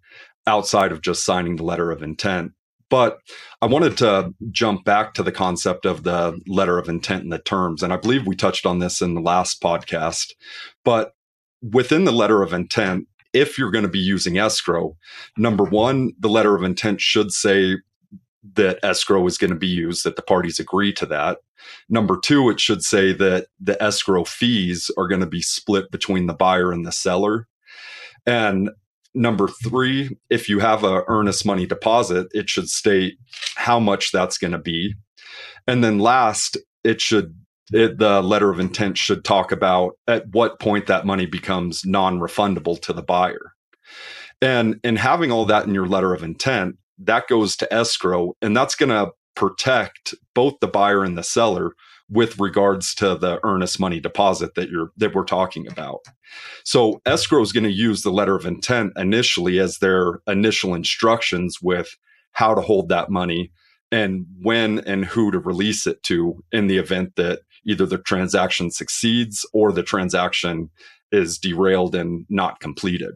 outside 0.47 0.93
of 0.93 1.03
just 1.03 1.25
signing 1.25 1.57
the 1.57 1.65
letter 1.65 1.91
of 1.91 2.03
intent. 2.03 2.53
But 2.91 3.19
I 3.61 3.67
wanted 3.67 3.99
to 3.99 4.33
jump 4.51 4.85
back 4.85 5.15
to 5.15 5.23
the 5.23 5.33
concept 5.33 5.85
of 5.85 6.05
the 6.05 6.41
letter 6.47 6.79
of 6.79 6.89
intent 6.89 7.25
and 7.25 7.33
the 7.33 7.39
terms. 7.39 7.83
And 7.83 7.93
I 7.93 7.97
believe 7.97 8.27
we 8.27 8.35
touched 8.35 8.65
on 8.65 8.79
this 8.79 9.03
in 9.03 9.15
the 9.15 9.21
last 9.21 9.61
podcast. 9.61 10.33
But 10.85 11.13
within 11.63 12.05
the 12.05 12.13
letter 12.13 12.43
of 12.43 12.53
intent, 12.53 13.07
if 13.33 13.59
you're 13.59 13.71
going 13.71 13.85
to 13.85 13.91
be 13.91 13.99
using 13.99 14.39
escrow, 14.39 14.97
number 15.37 15.65
one, 15.65 16.13
the 16.19 16.29
letter 16.29 16.55
of 16.55 16.63
intent 16.63 17.01
should 17.01 17.33
say 17.33 17.77
that 18.55 18.79
escrow 18.83 19.27
is 19.27 19.39
going 19.39 19.51
to 19.51 19.57
be 19.57 19.69
used, 19.69 20.05
that 20.05 20.17
the 20.17 20.23
parties 20.23 20.59
agree 20.59 20.93
to 20.95 21.07
that. 21.07 21.39
Number 21.89 22.19
two, 22.19 22.49
it 22.49 22.61
should 22.61 22.83
say 22.83 23.13
that 23.13 23.49
the 23.61 23.81
escrow 23.83 24.25
fees 24.25 24.91
are 24.97 25.09
going 25.09 25.21
to 25.21 25.27
be 25.27 25.43
split 25.43 25.91
between 25.91 26.27
the 26.27 26.35
buyer 26.35 26.73
and 26.73 26.87
the 26.87 26.93
seller. 26.93 27.47
And 28.27 28.71
number 29.15 29.49
three, 29.49 30.17
if 30.31 30.49
you 30.49 30.61
have 30.61 30.85
a 30.85 31.03
earnest 31.09 31.45
money 31.45 31.67
deposit, 31.67 32.29
it 32.33 32.49
should 32.49 32.69
state 32.69 33.19
how 33.57 33.79
much 33.81 34.13
that's 34.13 34.39
going 34.39 34.53
to 34.53 34.59
be. 34.59 34.95
And 35.67 35.85
then 35.85 35.99
last, 35.99 36.57
it 36.85 37.01
should 37.01 37.38
it, 37.73 37.99
the 37.99 38.23
letter 38.23 38.51
of 38.51 38.61
intent 38.61 38.99
should 38.99 39.25
talk 39.25 39.53
about 39.53 39.93
at 40.07 40.29
what 40.29 40.59
point 40.59 40.87
that 40.87 41.07
money 41.07 41.27
becomes 41.27 41.85
non-refundable 41.85 42.81
to 42.83 42.93
the 42.93 43.03
buyer. 43.03 43.53
And 44.41 44.79
in 44.85 44.97
having 44.97 45.33
all 45.33 45.45
that 45.47 45.67
in 45.67 45.75
your 45.75 45.87
letter 45.87 46.15
of 46.15 46.23
intent, 46.23 46.77
that 46.99 47.29
goes 47.29 47.57
to 47.57 47.73
escrow 47.73 48.37
and 48.43 48.57
that's 48.57 48.75
going 48.75 48.91
to 48.91 49.13
protect 49.35 50.15
both 50.35 50.55
the 50.61 50.69
buyer 50.69 51.05
and 51.05 51.17
the 51.17 51.23
seller 51.23 51.73
with 52.11 52.41
regards 52.41 52.95
to 52.95 53.15
the 53.17 53.39
earnest 53.45 53.79
money 53.79 54.01
deposit 54.01 54.55
that 54.55 54.71
you're 54.71 54.91
that 54.97 55.15
we're 55.15 55.25
talking 55.25 55.67
about. 55.71 56.01
So 56.65 57.01
escrow 57.07 57.43
is 57.43 57.53
going 57.53 57.65
to 57.65 57.73
use 57.73 58.03
the 58.03 58.11
letter 58.11 58.35
of 58.35 58.47
intent 58.47 58.93
initially 58.97 59.59
as 59.59 59.79
their 59.79 60.21
initial 60.27 60.75
instructions 60.75 61.59
with 61.63 61.97
how 62.33 62.55
to 62.55 62.61
hold 62.61 62.89
that 62.89 63.11
money 63.11 63.53
and 63.91 64.27
when 64.43 64.81
and 64.81 65.05
who 65.05 65.31
to 65.31 65.39
release 65.39 65.87
it 65.87 66.03
to 66.05 66.43
in 66.53 66.67
the 66.67 66.79
event 66.79 67.15
that 67.17 67.41
either 67.69 67.87
the 67.87 67.99
transaction 67.99 68.71
succeeds 68.71 69.47
or 69.53 69.71
the 69.71 69.83
transaction 69.83 70.71
is 71.13 71.39
derailed 71.39 71.95
and 71.95 72.27
not 72.29 72.61
completed. 72.61 73.13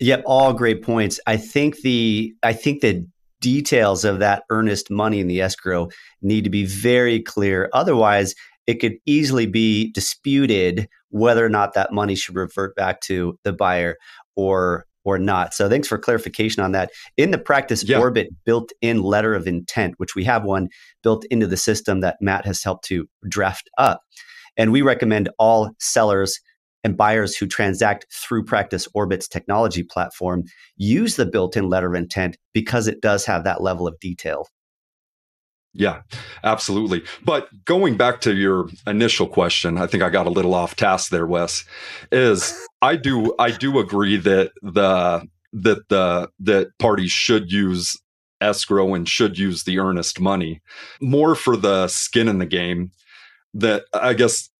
Yep, 0.00 0.22
all 0.26 0.52
great 0.52 0.82
points. 0.82 1.18
I 1.26 1.36
think 1.36 1.80
the 1.80 2.32
I 2.42 2.52
think 2.52 2.82
the 2.82 3.04
details 3.40 4.04
of 4.04 4.20
that 4.20 4.44
earnest 4.50 4.90
money 4.90 5.20
in 5.20 5.26
the 5.26 5.40
escrow 5.40 5.88
need 6.22 6.44
to 6.44 6.50
be 6.50 6.64
very 6.64 7.20
clear. 7.20 7.68
Otherwise, 7.72 8.34
it 8.66 8.74
could 8.74 8.96
easily 9.06 9.46
be 9.46 9.90
disputed 9.92 10.88
whether 11.10 11.44
or 11.44 11.48
not 11.48 11.72
that 11.72 11.92
money 11.92 12.14
should 12.14 12.36
revert 12.36 12.76
back 12.76 13.00
to 13.00 13.38
the 13.42 13.52
buyer 13.52 13.96
or 14.36 14.86
or 15.04 15.18
not. 15.18 15.54
So 15.54 15.68
thanks 15.68 15.88
for 15.88 15.98
clarification 15.98 16.62
on 16.62 16.72
that. 16.72 16.90
In 17.16 17.30
the 17.30 17.38
practice 17.38 17.84
yeah. 17.84 17.98
orbit 17.98 18.28
built 18.44 18.70
in 18.80 19.02
letter 19.02 19.34
of 19.34 19.46
intent, 19.46 19.94
which 19.98 20.14
we 20.14 20.24
have 20.24 20.44
one 20.44 20.68
built 21.02 21.24
into 21.30 21.46
the 21.46 21.56
system 21.56 22.00
that 22.00 22.18
Matt 22.20 22.44
has 22.44 22.62
helped 22.62 22.84
to 22.86 23.08
draft 23.28 23.70
up. 23.78 24.02
And 24.56 24.72
we 24.72 24.82
recommend 24.82 25.28
all 25.38 25.70
sellers 25.78 26.40
and 26.84 26.96
buyers 26.96 27.36
who 27.36 27.46
transact 27.46 28.06
through 28.12 28.44
Practice 28.44 28.88
Orbit's 28.94 29.28
technology 29.28 29.82
platform 29.82 30.44
use 30.76 31.16
the 31.16 31.26
built 31.26 31.56
in 31.56 31.68
letter 31.68 31.88
of 31.88 31.94
intent 31.94 32.36
because 32.52 32.86
it 32.86 33.00
does 33.00 33.24
have 33.26 33.44
that 33.44 33.62
level 33.62 33.86
of 33.86 33.98
detail. 34.00 34.48
Yeah, 35.74 36.02
absolutely. 36.44 37.04
But 37.24 37.48
going 37.64 37.96
back 37.96 38.20
to 38.22 38.34
your 38.34 38.68
initial 38.86 39.28
question, 39.28 39.78
I 39.78 39.86
think 39.86 40.02
I 40.02 40.08
got 40.08 40.26
a 40.26 40.30
little 40.30 40.54
off 40.54 40.74
task 40.76 41.10
there, 41.10 41.26
Wes. 41.26 41.64
Is 42.10 42.58
I 42.82 42.96
do 42.96 43.34
I 43.38 43.50
do 43.50 43.78
agree 43.78 44.16
that 44.16 44.52
the 44.62 45.26
that 45.52 45.88
the 45.88 46.30
that 46.40 46.76
parties 46.78 47.10
should 47.10 47.52
use 47.52 47.96
escrow 48.40 48.94
and 48.94 49.08
should 49.08 49.38
use 49.38 49.64
the 49.64 49.78
earnest 49.78 50.20
money 50.20 50.60
more 51.00 51.34
for 51.34 51.56
the 51.56 51.88
skin 51.88 52.28
in 52.28 52.38
the 52.38 52.46
game 52.46 52.92
that 53.54 53.84
I 53.92 54.14
guess 54.14 54.50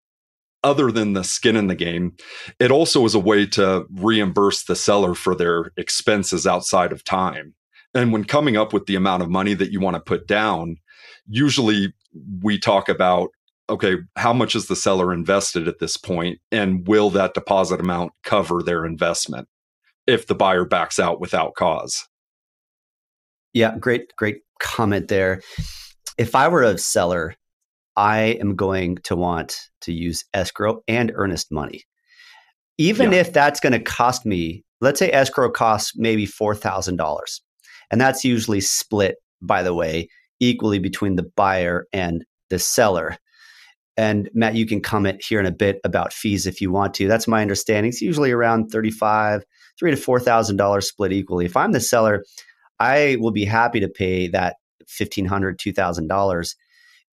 other 0.65 0.91
than 0.91 1.13
the 1.13 1.23
skin 1.23 1.57
in 1.57 1.69
the 1.69 1.75
game, 1.75 2.17
it 2.59 2.71
also 2.71 3.05
is 3.05 3.15
a 3.15 3.21
way 3.21 3.47
to 3.47 3.87
reimburse 3.93 4.65
the 4.65 4.75
seller 4.77 5.15
for 5.15 5.35
their 5.35 5.71
expenses 5.77 6.47
outside 6.47 6.93
of 6.93 7.05
time. 7.05 7.55
And 7.95 8.13
when 8.13 8.25
coming 8.25 8.57
up 8.57 8.73
with 8.73 8.87
the 8.87 8.97
amount 8.97 9.23
of 9.23 9.31
money 9.31 9.55
that 9.55 9.71
you 9.71 9.81
want 9.81 9.95
to 9.95 10.01
put 10.01 10.27
down, 10.27 10.77
usually 11.29 11.93
we 12.43 12.59
talk 12.59 12.89
about 12.89 13.31
okay, 13.71 13.97
how 14.17 14.33
much 14.33 14.57
is 14.57 14.67
the 14.67 14.77
seller 14.77 15.13
invested 15.13 15.69
at 15.69 15.79
this 15.79 15.97
point, 15.97 16.39
and 16.51 16.87
will 16.89 17.11
that 17.11 17.35
deposit 17.35 17.81
amount 17.81 18.13
cover 18.23 18.63
their 18.63 18.87
investment 18.87 19.47
if 20.07 20.27
the 20.27 20.35
buyer 20.35 20.65
backs 20.65 20.99
out 20.99 21.21
without 21.21 21.55
cause? 21.55 22.07
Yeah, 23.53 23.77
great, 23.79 24.15
great 24.17 24.39
comment 24.61 25.09
there. 25.09 25.43
If 26.17 26.35
I 26.35 26.49
were 26.49 26.63
a 26.63 26.79
seller, 26.79 27.35
I 27.97 28.39
am 28.41 28.57
going 28.57 28.99
to 29.05 29.17
want 29.17 29.57
to 29.83 29.93
use 29.93 30.25
escrow 30.33 30.81
and 30.89 31.13
earnest 31.15 31.53
money. 31.53 31.83
Even 32.79 33.13
yeah. 33.13 33.21
if 33.21 33.33
that's 33.33 33.61
going 33.61 33.73
to 33.73 33.81
cost 33.81 34.25
me, 34.25 34.65
let's 34.81 34.99
say 34.99 35.11
escrow 35.11 35.51
costs 35.51 35.93
maybe 35.97 36.27
$4,000. 36.27 37.19
And 37.91 38.01
that's 38.01 38.25
usually 38.25 38.61
split, 38.61 39.17
by 39.43 39.63
the 39.63 39.75
way, 39.75 40.09
equally 40.41 40.79
between 40.79 41.17
the 41.17 41.31
buyer 41.37 41.87
and 41.93 42.25
the 42.51 42.59
seller. 42.59 43.17
And 43.97 44.31
Matt, 44.33 44.55
you 44.55 44.65
can 44.65 44.81
comment 44.81 45.25
here 45.25 45.41
in 45.41 45.47
a 45.47 45.51
bit 45.51 45.81
about 45.83 46.13
fees 46.13 46.47
if 46.47 46.61
you 46.61 46.71
want 46.71 46.95
to. 46.95 47.09
That's 47.09 47.27
my 47.27 47.43
understanding. 47.43 47.89
It's 47.89 48.01
usually 48.01 48.31
around 48.31 48.69
thirty-five, 48.69 49.43
three 49.79 49.91
to 49.91 49.97
four 49.97 50.21
thousand 50.21 50.57
dollars 50.57 50.89
split 50.89 51.13
equally. 51.13 51.47
If 51.47 51.57
I'm 51.57 51.73
the 51.73 51.81
seller, 51.81 52.25
I 52.79 53.17
will 53.19 53.33
be 53.33 53.45
happy 53.45 53.81
to 53.81 53.89
pay 53.89 54.29
that 54.29 54.57
fifteen 54.87 55.27
hundred, 55.27 55.59
two 55.59 55.73
thousand 55.73 56.07
dollars 56.07 56.55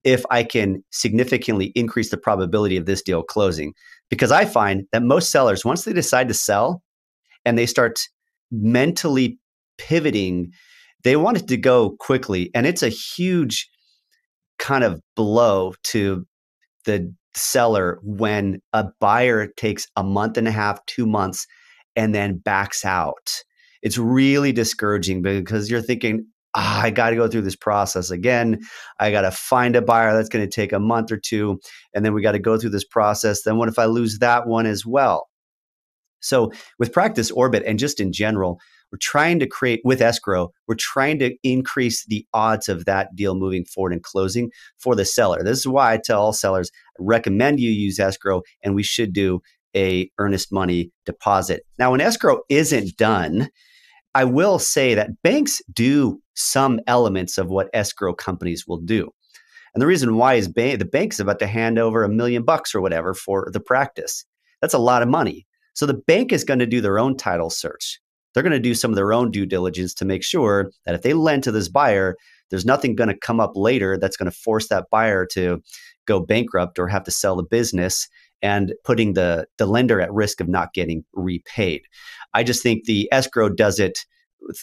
if 0.03 0.23
I 0.29 0.43
can 0.43 0.83
significantly 0.91 1.71
increase 1.73 2.11
the 2.11 2.17
probability 2.17 2.77
of 2.77 2.85
this 2.85 3.01
deal 3.01 3.23
closing. 3.23 3.73
Because 4.11 4.31
I 4.31 4.45
find 4.45 4.83
that 4.91 5.01
most 5.01 5.31
sellers, 5.31 5.65
once 5.65 5.83
they 5.83 5.93
decide 5.93 6.27
to 6.27 6.35
sell 6.35 6.83
and 7.43 7.57
they 7.57 7.65
start 7.65 7.99
mentally 8.51 9.39
pivoting 9.79 10.51
they 11.05 11.15
want 11.15 11.37
it 11.37 11.47
to 11.47 11.55
go 11.55 11.95
quickly. 11.99 12.49
And 12.53 12.65
it's 12.65 12.83
a 12.83 12.89
huge 12.89 13.69
kind 14.57 14.83
of 14.83 14.99
blow 15.15 15.75
to 15.83 16.25
the 16.85 17.13
seller 17.35 17.99
when 18.01 18.59
a 18.73 18.87
buyer 18.99 19.47
takes 19.55 19.85
a 19.95 20.03
month 20.03 20.35
and 20.37 20.47
a 20.47 20.51
half, 20.51 20.83
two 20.87 21.05
months, 21.05 21.45
and 21.95 22.13
then 22.13 22.39
backs 22.39 22.83
out. 22.83 23.43
It's 23.83 23.99
really 23.99 24.51
discouraging 24.51 25.21
because 25.21 25.69
you're 25.69 25.81
thinking, 25.81 26.25
ah, 26.55 26.81
I 26.81 26.89
got 26.89 27.11
to 27.11 27.15
go 27.15 27.27
through 27.27 27.43
this 27.43 27.55
process 27.55 28.09
again. 28.09 28.61
I 28.99 29.11
got 29.11 29.21
to 29.21 29.31
find 29.31 29.75
a 29.75 29.83
buyer 29.83 30.11
that's 30.11 30.29
going 30.29 30.43
to 30.43 30.51
take 30.51 30.73
a 30.73 30.79
month 30.79 31.11
or 31.11 31.17
two. 31.17 31.59
And 31.93 32.03
then 32.03 32.15
we 32.15 32.23
got 32.23 32.31
to 32.31 32.39
go 32.39 32.57
through 32.57 32.71
this 32.71 32.85
process. 32.85 33.43
Then 33.43 33.57
what 33.57 33.69
if 33.69 33.77
I 33.77 33.85
lose 33.85 34.17
that 34.19 34.47
one 34.47 34.65
as 34.65 34.87
well? 34.87 35.27
So 36.19 36.51
with 36.79 36.93
Practice 36.93 37.29
Orbit 37.29 37.61
and 37.67 37.77
just 37.77 37.99
in 37.99 38.11
general, 38.11 38.59
we're 38.95 38.99
trying 38.99 39.39
to 39.39 39.45
create 39.45 39.81
with 39.83 40.01
escrow, 40.01 40.53
we're 40.67 40.75
trying 40.75 41.19
to 41.19 41.35
increase 41.43 42.05
the 42.05 42.25
odds 42.33 42.69
of 42.69 42.85
that 42.85 43.13
deal 43.13 43.35
moving 43.35 43.65
forward 43.65 43.91
and 43.91 44.01
closing 44.01 44.49
for 44.77 44.95
the 44.95 45.03
seller. 45.03 45.43
This 45.43 45.59
is 45.59 45.67
why 45.67 45.91
I 45.91 45.97
tell 45.97 46.21
all 46.21 46.31
sellers, 46.31 46.71
I 46.97 47.03
recommend 47.03 47.59
you 47.59 47.71
use 47.71 47.99
escrow 47.99 48.41
and 48.63 48.73
we 48.73 48.83
should 48.83 49.11
do 49.11 49.41
a 49.75 50.09
earnest 50.17 50.49
money 50.53 50.91
deposit. 51.05 51.63
Now, 51.77 51.91
when 51.91 51.99
escrow 51.99 52.39
isn't 52.47 52.95
done, 52.95 53.49
I 54.13 54.23
will 54.23 54.59
say 54.59 54.93
that 54.93 55.21
banks 55.23 55.61
do 55.73 56.21
some 56.35 56.79
elements 56.87 57.37
of 57.37 57.49
what 57.49 57.69
escrow 57.73 58.13
companies 58.13 58.65
will 58.65 58.79
do. 58.79 59.09
And 59.73 59.81
the 59.81 59.87
reason 59.87 60.15
why 60.15 60.35
is 60.35 60.47
ba- 60.47 60.77
the 60.77 60.85
bank's 60.85 61.19
about 61.19 61.39
to 61.39 61.47
hand 61.47 61.77
over 61.77 62.05
a 62.05 62.09
million 62.09 62.43
bucks 62.43 62.73
or 62.73 62.79
whatever 62.79 63.13
for 63.13 63.49
the 63.51 63.59
practice. 63.59 64.23
That's 64.61 64.73
a 64.73 64.79
lot 64.79 65.01
of 65.01 65.09
money. 65.09 65.45
So 65.73 65.85
the 65.85 66.01
bank 66.07 66.31
is 66.31 66.45
going 66.45 66.59
to 66.59 66.65
do 66.65 66.79
their 66.79 66.97
own 66.97 67.17
title 67.17 67.49
search 67.49 67.99
they're 68.35 68.43
going 68.43 68.53
to 68.53 68.59
do 68.59 68.75
some 68.75 68.91
of 68.91 68.95
their 68.95 69.13
own 69.13 69.31
due 69.31 69.45
diligence 69.45 69.93
to 69.95 70.05
make 70.05 70.23
sure 70.23 70.71
that 70.85 70.93
if 70.93 71.01
they 71.01 71.13
lend 71.13 71.43
to 71.43 71.51
this 71.51 71.69
buyer, 71.69 72.15
there's 72.49 72.65
nothing 72.65 72.95
going 72.95 73.09
to 73.09 73.17
come 73.17 73.39
up 73.39 73.53
later 73.55 73.97
that's 73.97 74.17
going 74.17 74.29
to 74.29 74.37
force 74.37 74.67
that 74.67 74.89
buyer 74.91 75.25
to 75.33 75.63
go 76.05 76.19
bankrupt 76.19 76.77
or 76.77 76.87
have 76.87 77.03
to 77.05 77.11
sell 77.11 77.35
the 77.35 77.43
business 77.43 78.07
and 78.41 78.73
putting 78.83 79.13
the, 79.13 79.47
the 79.57 79.65
lender 79.65 79.99
at 79.99 80.13
risk 80.13 80.41
of 80.41 80.47
not 80.47 80.73
getting 80.73 81.03
repaid. 81.13 81.81
I 82.33 82.43
just 82.43 82.61
think 82.61 82.83
the 82.83 83.09
escrow 83.11 83.49
does 83.49 83.79
it 83.79 83.99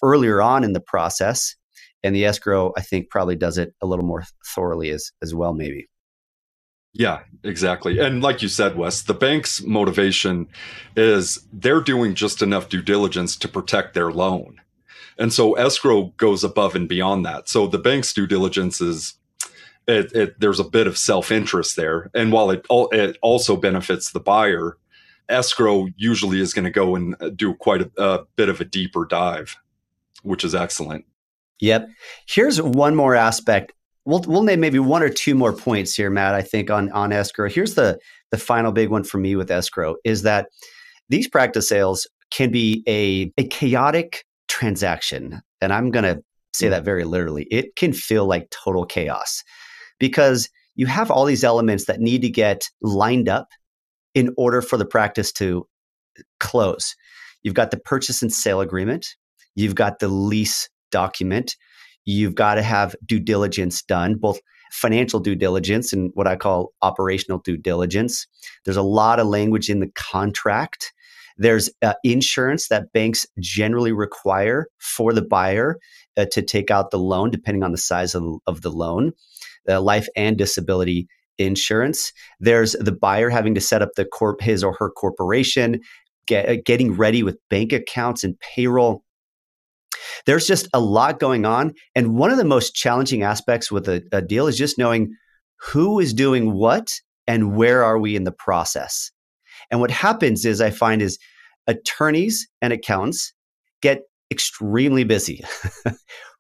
earlier 0.02 0.40
on 0.40 0.62
in 0.62 0.72
the 0.72 0.80
process. 0.80 1.56
And 2.04 2.14
the 2.14 2.24
escrow, 2.24 2.72
I 2.76 2.80
think, 2.80 3.10
probably 3.10 3.36
does 3.36 3.58
it 3.58 3.74
a 3.80 3.86
little 3.86 4.04
more 4.04 4.24
thoroughly 4.44 4.90
as, 4.90 5.12
as 5.22 5.34
well, 5.34 5.54
maybe. 5.54 5.88
Yeah, 6.94 7.20
exactly. 7.42 7.98
And 7.98 8.22
like 8.22 8.42
you 8.42 8.48
said, 8.48 8.76
Wes, 8.76 9.02
the 9.02 9.14
bank's 9.14 9.62
motivation 9.62 10.48
is 10.94 11.46
they're 11.52 11.80
doing 11.80 12.14
just 12.14 12.42
enough 12.42 12.68
due 12.68 12.82
diligence 12.82 13.34
to 13.36 13.48
protect 13.48 13.94
their 13.94 14.12
loan. 14.12 14.60
And 15.18 15.32
so 15.32 15.54
escrow 15.54 16.12
goes 16.16 16.44
above 16.44 16.74
and 16.74 16.88
beyond 16.88 17.24
that. 17.24 17.48
So 17.48 17.66
the 17.66 17.78
bank's 17.78 18.12
due 18.12 18.26
diligence 18.26 18.80
is 18.80 19.14
it, 19.88 20.12
it, 20.12 20.40
there's 20.40 20.60
a 20.60 20.64
bit 20.64 20.86
of 20.86 20.98
self-interest 20.98 21.76
there. 21.76 22.10
And 22.14 22.30
while 22.30 22.50
it, 22.50 22.66
it 22.70 23.16
also 23.22 23.56
benefits 23.56 24.10
the 24.10 24.20
buyer, 24.20 24.76
escrow 25.28 25.88
usually 25.96 26.40
is 26.40 26.52
going 26.52 26.64
to 26.64 26.70
go 26.70 26.94
and 26.94 27.16
uh, 27.20 27.30
do 27.30 27.54
quite 27.54 27.82
a, 27.82 27.90
a 27.96 28.24
bit 28.36 28.48
of 28.48 28.60
a 28.60 28.64
deeper 28.64 29.06
dive, 29.06 29.56
which 30.22 30.44
is 30.44 30.54
excellent. 30.54 31.06
Yep. 31.60 31.88
Here's 32.26 32.60
one 32.60 32.94
more 32.94 33.14
aspect 33.14 33.72
we'll 34.04 34.22
we'll 34.26 34.42
name 34.42 34.60
maybe 34.60 34.78
one 34.78 35.02
or 35.02 35.08
two 35.08 35.34
more 35.34 35.52
points 35.52 35.94
here, 35.94 36.10
Matt. 36.10 36.34
I 36.34 36.42
think 36.42 36.70
on 36.70 36.90
on 36.92 37.12
escrow. 37.12 37.48
Here's 37.48 37.74
the 37.74 37.98
the 38.30 38.38
final 38.38 38.72
big 38.72 38.88
one 38.90 39.04
for 39.04 39.18
me 39.18 39.36
with 39.36 39.50
escrow 39.50 39.96
is 40.04 40.22
that 40.22 40.48
these 41.08 41.28
practice 41.28 41.68
sales 41.68 42.06
can 42.30 42.50
be 42.50 42.82
a 42.88 43.32
a 43.40 43.46
chaotic 43.46 44.24
transaction, 44.48 45.40
and 45.60 45.72
I'm 45.72 45.90
going 45.90 46.04
to 46.04 46.22
say 46.52 46.66
hmm. 46.66 46.72
that 46.72 46.84
very 46.84 47.04
literally. 47.04 47.44
It 47.50 47.76
can 47.76 47.92
feel 47.92 48.26
like 48.26 48.50
total 48.50 48.86
chaos 48.86 49.42
because 49.98 50.48
you 50.74 50.86
have 50.86 51.10
all 51.10 51.24
these 51.24 51.44
elements 51.44 51.84
that 51.86 52.00
need 52.00 52.22
to 52.22 52.30
get 52.30 52.68
lined 52.80 53.28
up 53.28 53.48
in 54.14 54.34
order 54.36 54.62
for 54.62 54.76
the 54.76 54.86
practice 54.86 55.32
to 55.32 55.66
close. 56.40 56.94
You've 57.42 57.54
got 57.54 57.70
the 57.70 57.78
purchase 57.78 58.22
and 58.22 58.32
sale 58.32 58.60
agreement. 58.60 59.06
You've 59.54 59.74
got 59.74 59.98
the 59.98 60.08
lease 60.08 60.68
document. 60.90 61.56
You've 62.04 62.34
got 62.34 62.54
to 62.56 62.62
have 62.62 62.96
due 63.06 63.20
diligence 63.20 63.82
done, 63.82 64.16
both 64.16 64.40
financial 64.72 65.20
due 65.20 65.36
diligence 65.36 65.92
and 65.92 66.10
what 66.14 66.26
I 66.26 66.36
call 66.36 66.72
operational 66.80 67.38
due 67.38 67.58
diligence. 67.58 68.26
There's 68.64 68.76
a 68.76 68.82
lot 68.82 69.20
of 69.20 69.26
language 69.26 69.68
in 69.68 69.80
the 69.80 69.90
contract. 69.94 70.92
There's 71.36 71.70
uh, 71.82 71.94
insurance 72.04 72.68
that 72.68 72.92
banks 72.92 73.26
generally 73.38 73.92
require 73.92 74.66
for 74.78 75.12
the 75.12 75.22
buyer 75.22 75.78
uh, 76.16 76.26
to 76.32 76.42
take 76.42 76.70
out 76.70 76.90
the 76.90 76.98
loan, 76.98 77.30
depending 77.30 77.62
on 77.62 77.72
the 77.72 77.78
size 77.78 78.14
of, 78.14 78.24
of 78.46 78.62
the 78.62 78.70
loan, 78.70 79.12
uh, 79.68 79.80
life 79.80 80.08
and 80.16 80.36
disability 80.36 81.06
insurance. 81.38 82.12
There's 82.40 82.72
the 82.72 82.92
buyer 82.92 83.30
having 83.30 83.54
to 83.54 83.60
set 83.60 83.82
up 83.82 83.90
the 83.96 84.04
corp, 84.04 84.40
his 84.40 84.62
or 84.62 84.74
her 84.74 84.90
corporation, 84.90 85.80
get, 86.26 86.48
uh, 86.48 86.56
getting 86.64 86.92
ready 86.92 87.22
with 87.22 87.38
bank 87.50 87.72
accounts 87.72 88.24
and 88.24 88.38
payroll 88.40 89.02
there's 90.26 90.46
just 90.46 90.68
a 90.72 90.80
lot 90.80 91.18
going 91.20 91.44
on. 91.44 91.74
And 91.94 92.16
one 92.16 92.30
of 92.30 92.38
the 92.38 92.44
most 92.44 92.74
challenging 92.74 93.22
aspects 93.22 93.70
with 93.70 93.88
a, 93.88 94.02
a 94.12 94.22
deal 94.22 94.46
is 94.46 94.56
just 94.56 94.78
knowing 94.78 95.14
who 95.60 96.00
is 96.00 96.12
doing 96.12 96.52
what 96.52 96.88
and 97.26 97.56
where 97.56 97.84
are 97.84 97.98
we 97.98 98.16
in 98.16 98.24
the 98.24 98.32
process. 98.32 99.10
And 99.70 99.80
what 99.80 99.90
happens 99.90 100.44
is 100.44 100.60
I 100.60 100.70
find 100.70 101.00
is 101.00 101.18
attorneys 101.66 102.48
and 102.60 102.72
accountants 102.72 103.32
get 103.80 104.02
extremely 104.30 105.04
busy, 105.04 105.44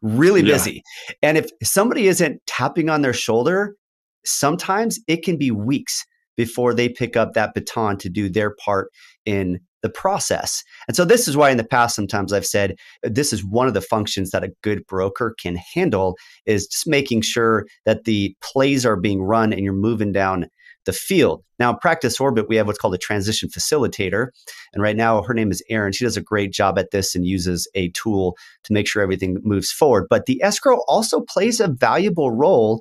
really 0.02 0.42
busy. 0.42 0.82
Yeah. 1.08 1.14
And 1.22 1.38
if 1.38 1.50
somebody 1.62 2.08
isn't 2.08 2.40
tapping 2.46 2.88
on 2.88 3.02
their 3.02 3.12
shoulder, 3.12 3.76
sometimes 4.24 4.98
it 5.06 5.22
can 5.22 5.36
be 5.36 5.50
weeks 5.50 6.04
before 6.36 6.74
they 6.74 6.88
pick 6.88 7.16
up 7.16 7.34
that 7.34 7.54
baton 7.54 7.98
to 7.98 8.08
do 8.08 8.28
their 8.28 8.54
part 8.64 8.90
in 9.26 9.60
the 9.82 9.90
process. 9.90 10.62
And 10.88 10.96
so 10.96 11.04
this 11.04 11.28
is 11.28 11.36
why 11.36 11.50
in 11.50 11.56
the 11.56 11.64
past 11.64 11.94
sometimes 11.94 12.32
I've 12.32 12.46
said 12.46 12.76
this 13.02 13.32
is 13.32 13.44
one 13.44 13.68
of 13.68 13.74
the 13.74 13.80
functions 13.80 14.30
that 14.30 14.44
a 14.44 14.52
good 14.62 14.86
broker 14.86 15.34
can 15.40 15.56
handle 15.56 16.16
is 16.46 16.66
just 16.66 16.86
making 16.86 17.22
sure 17.22 17.66
that 17.84 18.04
the 18.04 18.34
plays 18.40 18.86
are 18.86 18.96
being 18.96 19.22
run 19.22 19.52
and 19.52 19.62
you're 19.62 19.72
moving 19.72 20.12
down 20.12 20.46
the 20.84 20.92
field. 20.92 21.44
Now, 21.58 21.72
Practice 21.72 22.18
Orbit, 22.18 22.48
we 22.48 22.56
have 22.56 22.66
what's 22.66 22.78
called 22.78 22.94
a 22.94 22.98
transition 22.98 23.48
facilitator. 23.48 24.28
And 24.72 24.82
right 24.82 24.96
now, 24.96 25.22
her 25.22 25.34
name 25.34 25.50
is 25.50 25.62
Erin. 25.68 25.92
She 25.92 26.04
does 26.04 26.16
a 26.16 26.22
great 26.22 26.52
job 26.52 26.78
at 26.78 26.90
this 26.90 27.14
and 27.14 27.24
uses 27.24 27.68
a 27.74 27.90
tool 27.90 28.36
to 28.64 28.72
make 28.72 28.88
sure 28.88 29.02
everything 29.02 29.38
moves 29.42 29.70
forward. 29.70 30.06
But 30.10 30.26
the 30.26 30.42
escrow 30.42 30.80
also 30.88 31.20
plays 31.20 31.60
a 31.60 31.68
valuable 31.68 32.30
role 32.30 32.80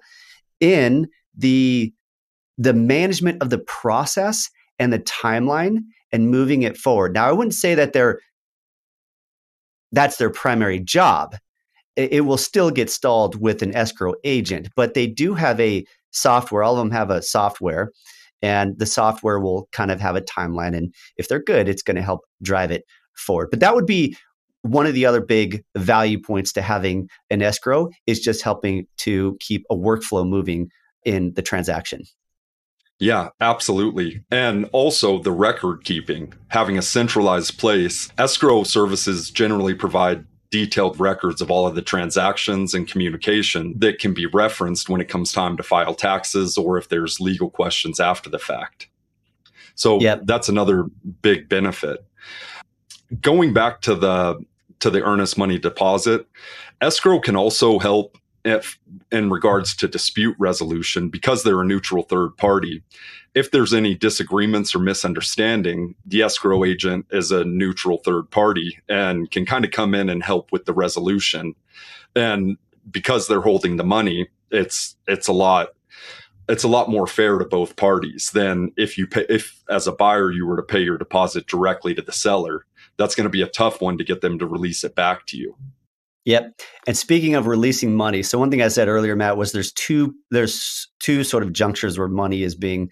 in 0.60 1.08
the, 1.38 1.94
the 2.58 2.74
management 2.74 3.42
of 3.42 3.50
the 3.50 3.60
process 3.60 4.50
and 4.80 4.92
the 4.92 5.00
timeline 5.00 5.80
and 6.12 6.30
moving 6.30 6.64
it 6.64 6.78
forward. 6.78 7.14
Now, 7.14 7.28
I 7.28 7.32
wouldn't 7.32 7.54
say 7.54 7.76
that 7.76 7.94
they're 7.94 8.20
that's 9.92 10.18
their 10.18 10.30
primary 10.30 10.80
job. 10.80 11.36
It, 11.96 12.14
it 12.14 12.22
will 12.22 12.38
still 12.38 12.72
get 12.72 12.90
stalled 12.90 13.40
with 13.42 13.62
an 13.62 13.76
escrow 13.76 14.14
agent, 14.24 14.70
but 14.76 14.94
they 14.94 15.08
do 15.08 15.34
have 15.34 15.60
a 15.60 15.86
software. 16.12 16.64
All 16.64 16.74
of 16.74 16.80
them 16.80 16.92
have 16.92 17.10
a 17.10 17.22
software, 17.22 17.92
and 18.42 18.78
the 18.80 18.86
software 18.86 19.40
will 19.40 19.68
kind 19.72 19.92
of 19.92 20.00
have 20.00 20.16
a 20.16 20.22
timeline. 20.22 20.76
And 20.76 20.94
if 21.18 21.28
they're 21.28 21.44
good, 21.44 21.68
it's 21.68 21.84
going 21.84 21.98
to 21.98 22.02
help 22.02 22.22
drive 22.42 22.72
it 22.72 22.86
forward. 23.14 23.50
But 23.52 23.60
that 23.60 23.76
would 23.76 23.86
be 23.86 24.16
one 24.64 24.86
of 24.86 24.94
the 24.94 25.06
other 25.06 25.22
big 25.22 25.64
value 25.76 26.20
points 26.22 26.54
to 26.54 26.62
having 26.62 27.10
an 27.30 27.42
escrow 27.42 27.90
is 28.06 28.20
just 28.20 28.44
helping 28.44 28.86
to 28.98 29.38
keep 29.40 29.66
a 29.70 29.76
workflow 29.76 30.28
moving 30.28 30.70
in 31.04 31.34
the 31.34 31.42
transaction. 31.42 32.04
Yeah, 33.02 33.30
absolutely. 33.42 34.24
And 34.30 34.70
also 34.74 35.18
the 35.18 35.32
record 35.32 35.84
keeping, 35.84 36.36
having 36.50 36.78
a 36.78 36.84
centralized 36.84 37.58
place. 37.58 38.12
Escrow 38.20 38.64
services 38.64 39.32
generally 39.32 39.74
provide 39.74 40.24
detailed 40.52 41.00
records 41.00 41.42
of 41.42 41.50
all 41.50 41.66
of 41.66 41.74
the 41.74 41.82
transactions 41.82 42.76
and 42.76 42.88
communication 42.88 43.74
that 43.80 43.98
can 43.98 44.14
be 44.14 44.28
referenced 44.28 44.88
when 44.88 45.02
it 45.02 45.10
comes 45.10 45.32
time 45.32 45.58
to 45.58 45.64
file 45.64 45.96
taxes 45.96 46.60
or 46.60 46.78
if 46.78 46.90
there's 46.90 47.20
legal 47.20 47.50
questions 47.50 48.00
after 48.00 48.30
the 48.30 48.38
fact. 48.38 48.88
So 49.74 50.00
yep. 50.00 50.22
that's 50.26 50.48
another 50.48 50.86
big 51.24 51.50
benefit. 51.50 52.06
Going 53.20 53.52
back 53.52 53.82
to 53.82 53.96
the 53.96 54.46
to 54.78 54.92
the 54.92 55.02
earnest 55.04 55.40
money 55.40 55.58
deposit, 55.58 56.28
escrow 56.82 57.20
can 57.20 57.36
also 57.36 57.80
help 57.80 58.18
if 58.44 58.80
in 59.12 59.30
regards 59.30 59.76
to 59.76 59.88
dispute 59.88 60.36
resolution 60.40 61.10
because 61.10 61.44
they're 61.44 61.62
a 61.62 61.66
neutral 61.66 62.04
third 62.04 62.36
party 62.38 62.84
if 63.34 63.52
there's 63.52 63.74
any 63.74 63.96
disagreements 63.96 64.76
or 64.76 64.80
misunderstanding 64.80 65.96
the 66.06 66.22
escrow 66.22 66.66
agent 66.66 67.06
is 67.12 67.32
a 67.32 67.46
neutral 67.46 68.00
third 68.00 68.30
party 68.30 68.80
and 68.90 69.32
can 69.32 69.46
kind 69.46 69.64
of 69.64 69.72
come 69.72 69.96
in 69.96 70.10
and 70.10 70.22
help 70.22 70.52
with 70.52 70.66
the 70.66 70.74
resolution. 70.74 71.56
And 72.16 72.58
because 72.90 73.28
they're 73.28 73.42
holding 73.42 73.78
the 73.78 73.84
money 73.84 74.28
it's 74.50 74.98
it's 75.08 75.28
a 75.28 75.34
lot 75.34 75.70
it's 76.50 76.64
a 76.64 76.68
lot 76.68 76.90
more 76.90 77.08
fair 77.08 77.38
to 77.38 77.46
both 77.46 77.78
parties 77.78 78.32
than 78.34 78.72
if 78.76 78.98
you 78.98 79.08
pay 79.08 79.26
if 79.30 79.64
as 79.70 79.88
a 79.88 79.94
buyer 79.94 80.32
you 80.32 80.46
were 80.46 80.58
to 80.58 80.64
pay 80.64 80.82
your 80.82 80.98
deposit 80.98 81.48
directly 81.48 81.94
to 81.94 82.02
the 82.02 82.12
seller. 82.12 82.66
That's 82.98 83.16
going 83.16 83.26
to 83.26 83.30
be 83.30 83.42
a 83.42 83.48
tough 83.48 83.82
one 83.82 83.98
to 83.98 84.04
get 84.04 84.22
them 84.22 84.38
to 84.40 84.46
release 84.46 84.84
it 84.84 84.96
back 84.96 85.26
to 85.28 85.38
you 85.38 85.56
Yep. 86.26 86.62
And 86.86 86.96
speaking 86.96 87.34
of 87.34 87.48
releasing 87.48 87.96
money, 87.96 88.22
so 88.22 88.38
one 88.38 88.52
thing 88.52 88.62
I 88.62 88.68
said 88.68 88.88
earlier, 88.88 89.16
Matt, 89.16 89.38
was 89.38 89.52
there's 89.52 89.74
two 89.74 90.14
there's 90.30 90.88
two 91.00 91.24
sort 91.24 91.42
of 91.42 91.52
junctures 91.52 91.98
where 91.98 92.08
money 92.08 92.44
is 92.44 92.54
being 92.54 92.90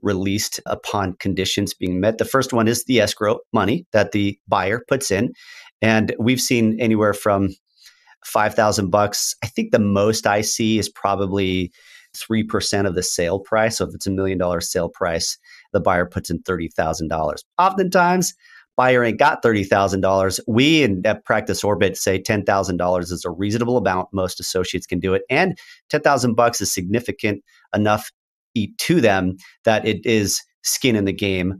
released 0.00 0.60
upon 0.64 1.14
conditions 1.14 1.74
being 1.74 2.00
met. 2.00 2.18
The 2.18 2.24
first 2.24 2.52
one 2.52 2.68
is 2.68 2.84
the 2.84 3.00
escrow 3.00 3.40
money 3.52 3.84
that 3.92 4.12
the 4.12 4.38
buyer 4.46 4.80
puts 4.86 5.10
in, 5.10 5.32
and 5.82 6.14
we've 6.20 6.40
seen 6.40 6.78
anywhere 6.80 7.14
from 7.14 7.48
five 8.24 8.54
thousand 8.54 8.90
bucks. 8.90 9.34
I 9.42 9.48
think 9.48 9.72
the 9.72 9.80
most 9.80 10.26
I 10.26 10.42
see 10.42 10.78
is 10.78 10.88
probably 10.88 11.72
three 12.16 12.44
percent 12.44 12.86
of 12.86 12.94
the 12.94 13.02
sale 13.02 13.40
price. 13.40 13.78
So 13.78 13.88
if 13.88 13.94
it's 13.94 14.06
a 14.06 14.10
million 14.12 14.38
dollar 14.38 14.60
sale 14.60 14.88
price, 14.88 15.36
the 15.72 15.80
buyer 15.80 16.06
puts 16.06 16.30
in 16.30 16.42
thirty 16.42 16.68
thousand 16.68 17.08
dollars. 17.08 17.44
Oftentimes 17.58 18.34
buyer 18.78 19.02
ain't 19.02 19.18
got 19.18 19.42
$30,000. 19.42 20.40
We 20.46 20.84
in 20.84 21.04
at 21.04 21.24
Practice 21.24 21.64
Orbit 21.64 21.96
say 21.96 22.22
$10,000 22.22 23.00
is 23.00 23.24
a 23.24 23.30
reasonable 23.30 23.76
amount. 23.76 24.08
Most 24.12 24.38
associates 24.38 24.86
can 24.86 25.00
do 25.00 25.14
it. 25.14 25.22
And 25.28 25.58
10,000 25.90 26.34
bucks 26.34 26.60
is 26.60 26.72
significant 26.72 27.42
enough 27.74 28.10
to 28.56 29.00
them 29.00 29.36
that 29.64 29.84
it 29.84 30.06
is 30.06 30.40
skin 30.62 30.94
in 30.94 31.06
the 31.06 31.12
game 31.12 31.56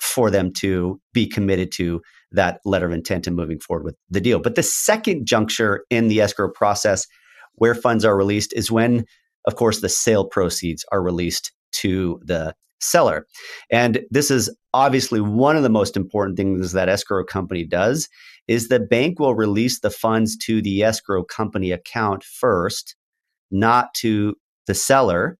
for 0.00 0.30
them 0.30 0.52
to 0.52 1.00
be 1.12 1.26
committed 1.26 1.72
to 1.72 2.00
that 2.32 2.60
letter 2.64 2.86
of 2.86 2.92
intent 2.92 3.26
and 3.26 3.34
moving 3.34 3.58
forward 3.58 3.84
with 3.84 3.96
the 4.08 4.20
deal. 4.20 4.38
But 4.38 4.54
the 4.54 4.62
second 4.62 5.26
juncture 5.26 5.84
in 5.90 6.06
the 6.06 6.20
escrow 6.20 6.50
process 6.50 7.06
where 7.54 7.74
funds 7.74 8.04
are 8.04 8.16
released 8.16 8.52
is 8.54 8.70
when, 8.70 9.04
of 9.44 9.56
course, 9.56 9.80
the 9.80 9.88
sale 9.88 10.24
proceeds 10.24 10.84
are 10.92 11.02
released 11.02 11.52
to 11.72 12.20
the 12.24 12.54
seller. 12.80 13.26
And 13.70 14.00
this 14.10 14.30
is 14.30 14.54
obviously 14.72 15.20
one 15.20 15.56
of 15.56 15.62
the 15.62 15.68
most 15.68 15.96
important 15.96 16.36
things 16.36 16.72
that 16.72 16.88
escrow 16.88 17.24
company 17.24 17.64
does 17.64 18.08
is 18.48 18.68
the 18.68 18.80
bank 18.80 19.18
will 19.18 19.34
release 19.34 19.80
the 19.80 19.90
funds 19.90 20.36
to 20.36 20.62
the 20.62 20.82
escrow 20.82 21.22
company 21.22 21.70
account 21.70 22.24
first, 22.24 22.96
not 23.50 23.92
to 23.94 24.34
the 24.66 24.74
seller. 24.74 25.38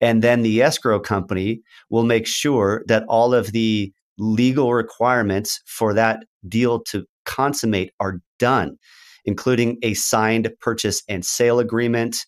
And 0.00 0.22
then 0.22 0.42
the 0.42 0.62
escrow 0.62 1.00
company 1.00 1.62
will 1.90 2.04
make 2.04 2.26
sure 2.26 2.84
that 2.86 3.04
all 3.08 3.34
of 3.34 3.52
the 3.52 3.92
legal 4.18 4.72
requirements 4.72 5.60
for 5.66 5.94
that 5.94 6.24
deal 6.48 6.80
to 6.80 7.04
consummate 7.24 7.92
are 8.00 8.20
done, 8.38 8.76
including 9.24 9.78
a 9.82 9.94
signed 9.94 10.50
purchase 10.60 11.02
and 11.08 11.24
sale 11.24 11.58
agreement, 11.58 12.26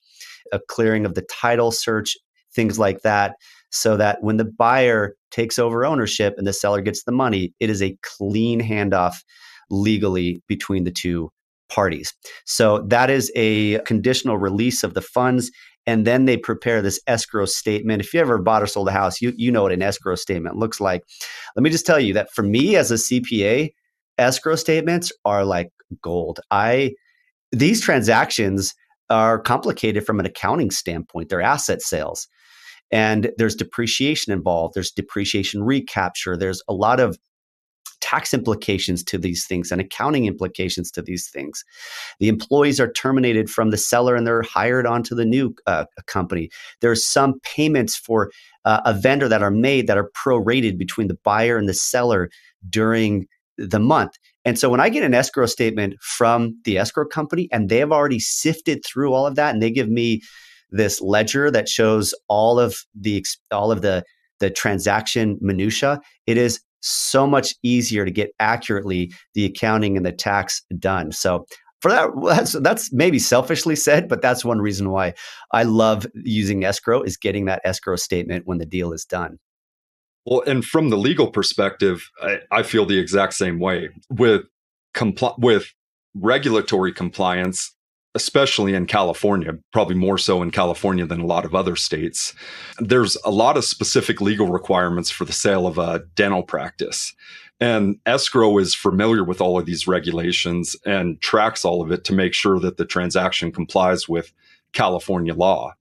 a 0.52 0.60
clearing 0.68 1.04
of 1.04 1.14
the 1.14 1.26
title 1.30 1.70
search, 1.70 2.16
things 2.54 2.78
like 2.78 3.02
that 3.02 3.36
so 3.70 3.96
that 3.96 4.18
when 4.22 4.36
the 4.36 4.44
buyer 4.44 5.14
takes 5.30 5.58
over 5.58 5.84
ownership 5.84 6.34
and 6.38 6.46
the 6.46 6.52
seller 6.52 6.80
gets 6.80 7.04
the 7.04 7.12
money, 7.12 7.52
it 7.60 7.70
is 7.70 7.82
a 7.82 7.96
clean 8.02 8.60
handoff 8.60 9.16
legally 9.70 10.40
between 10.46 10.84
the 10.84 10.90
two 10.90 11.30
parties. 11.68 12.14
So 12.44 12.84
that 12.88 13.10
is 13.10 13.32
a 13.34 13.80
conditional 13.80 14.38
release 14.38 14.84
of 14.84 14.94
the 14.94 15.02
funds. 15.02 15.50
And 15.86 16.06
then 16.06 16.24
they 16.24 16.36
prepare 16.36 16.82
this 16.82 17.00
escrow 17.06 17.44
statement. 17.44 18.02
If 18.02 18.12
you 18.12 18.20
ever 18.20 18.38
bought 18.38 18.62
or 18.62 18.66
sold 18.66 18.88
a 18.88 18.92
house, 18.92 19.20
you, 19.20 19.32
you 19.36 19.52
know 19.52 19.62
what 19.62 19.72
an 19.72 19.82
escrow 19.82 20.14
statement 20.14 20.56
looks 20.56 20.80
like. 20.80 21.02
Let 21.54 21.62
me 21.62 21.70
just 21.70 21.86
tell 21.86 22.00
you 22.00 22.14
that 22.14 22.32
for 22.32 22.42
me 22.42 22.76
as 22.76 22.90
a 22.90 22.94
CPA, 22.94 23.70
escrow 24.18 24.56
statements 24.56 25.12
are 25.24 25.44
like 25.44 25.68
gold. 26.02 26.40
I 26.50 26.92
these 27.52 27.80
transactions 27.80 28.74
are 29.08 29.38
complicated 29.38 30.04
from 30.04 30.18
an 30.18 30.26
accounting 30.26 30.70
standpoint. 30.70 31.28
They're 31.28 31.40
asset 31.40 31.80
sales 31.80 32.26
and 32.90 33.32
there's 33.38 33.54
depreciation 33.54 34.32
involved 34.32 34.74
there's 34.74 34.90
depreciation 34.90 35.62
recapture 35.62 36.36
there's 36.36 36.62
a 36.68 36.74
lot 36.74 37.00
of 37.00 37.16
tax 38.00 38.32
implications 38.32 39.02
to 39.02 39.18
these 39.18 39.46
things 39.46 39.72
and 39.72 39.80
accounting 39.80 40.26
implications 40.26 40.92
to 40.92 41.02
these 41.02 41.28
things. 41.28 41.64
The 42.20 42.28
employees 42.28 42.78
are 42.78 42.92
terminated 42.92 43.50
from 43.50 43.70
the 43.70 43.76
seller 43.76 44.14
and 44.14 44.24
they're 44.24 44.42
hired 44.42 44.86
onto 44.86 45.14
the 45.14 45.24
new 45.24 45.54
uh, 45.66 45.86
company. 46.06 46.50
There's 46.80 47.04
some 47.04 47.40
payments 47.42 47.96
for 47.96 48.30
uh, 48.64 48.80
a 48.84 48.94
vendor 48.94 49.28
that 49.28 49.42
are 49.42 49.50
made 49.50 49.88
that 49.88 49.98
are 49.98 50.10
prorated 50.16 50.78
between 50.78 51.08
the 51.08 51.18
buyer 51.24 51.56
and 51.56 51.68
the 51.68 51.74
seller 51.74 52.30
during 52.68 53.26
the 53.58 53.80
month. 53.80 54.12
And 54.44 54.56
so 54.56 54.68
when 54.68 54.80
I 54.80 54.88
get 54.88 55.02
an 55.02 55.14
escrow 55.14 55.46
statement 55.46 55.94
from 56.00 56.60
the 56.64 56.78
escrow 56.78 57.06
company 57.06 57.48
and 57.50 57.68
they 57.68 57.78
have 57.78 57.92
already 57.92 58.20
sifted 58.20 58.84
through 58.84 59.12
all 59.12 59.26
of 59.26 59.34
that 59.34 59.52
and 59.52 59.62
they 59.62 59.70
give 59.70 59.88
me 59.88 60.22
this 60.70 61.00
ledger 61.00 61.50
that 61.50 61.68
shows 61.68 62.14
all 62.28 62.58
of 62.58 62.76
the 62.94 63.24
all 63.50 63.70
of 63.70 63.82
the 63.82 64.04
the 64.40 64.50
transaction 64.50 65.38
minutia, 65.40 66.00
it 66.26 66.36
is 66.36 66.60
so 66.80 67.26
much 67.26 67.54
easier 67.62 68.04
to 68.04 68.10
get 68.10 68.30
accurately 68.38 69.12
the 69.34 69.44
accounting 69.44 69.96
and 69.96 70.04
the 70.04 70.12
tax 70.12 70.62
done. 70.78 71.10
So 71.10 71.46
for 71.80 71.90
that, 71.90 72.10
that's, 72.24 72.52
that's 72.52 72.92
maybe 72.92 73.18
selfishly 73.18 73.76
said, 73.76 74.08
but 74.08 74.22
that's 74.22 74.44
one 74.44 74.60
reason 74.60 74.90
why 74.90 75.14
I 75.52 75.64
love 75.64 76.06
using 76.14 76.64
escrow 76.64 77.02
is 77.02 77.16
getting 77.16 77.46
that 77.46 77.60
escrow 77.64 77.96
statement 77.96 78.46
when 78.46 78.58
the 78.58 78.66
deal 78.66 78.92
is 78.92 79.04
done. 79.04 79.38
Well, 80.24 80.42
and 80.46 80.64
from 80.64 80.90
the 80.90 80.96
legal 80.96 81.30
perspective, 81.30 82.08
I, 82.20 82.38
I 82.50 82.62
feel 82.62 82.86
the 82.86 82.98
exact 82.98 83.34
same 83.34 83.60
way 83.60 83.90
with 84.10 84.42
compl- 84.94 85.38
with 85.38 85.72
regulatory 86.14 86.92
compliance 86.92 87.75
especially 88.16 88.74
in 88.74 88.86
California, 88.86 89.52
probably 89.72 89.94
more 89.94 90.18
so 90.18 90.42
in 90.42 90.50
California 90.50 91.06
than 91.06 91.20
a 91.20 91.26
lot 91.26 91.44
of 91.44 91.54
other 91.54 91.76
states, 91.76 92.34
there's 92.78 93.16
a 93.24 93.30
lot 93.30 93.56
of 93.56 93.64
specific 93.64 94.20
legal 94.20 94.48
requirements 94.48 95.10
for 95.10 95.24
the 95.24 95.32
sale 95.32 95.66
of 95.66 95.78
a 95.78 96.00
dental 96.14 96.42
practice. 96.42 97.14
And 97.60 97.98
escrow 98.06 98.58
is 98.58 98.74
familiar 98.74 99.22
with 99.22 99.40
all 99.40 99.58
of 99.58 99.66
these 99.66 99.86
regulations 99.86 100.76
and 100.84 101.20
tracks 101.20 101.64
all 101.64 101.82
of 101.82 101.92
it 101.92 102.04
to 102.04 102.14
make 102.14 102.34
sure 102.34 102.58
that 102.58 102.78
the 102.78 102.84
transaction 102.86 103.52
complies 103.52 104.08
with 104.08 104.32
California 104.72 105.34
law. 105.34 105.74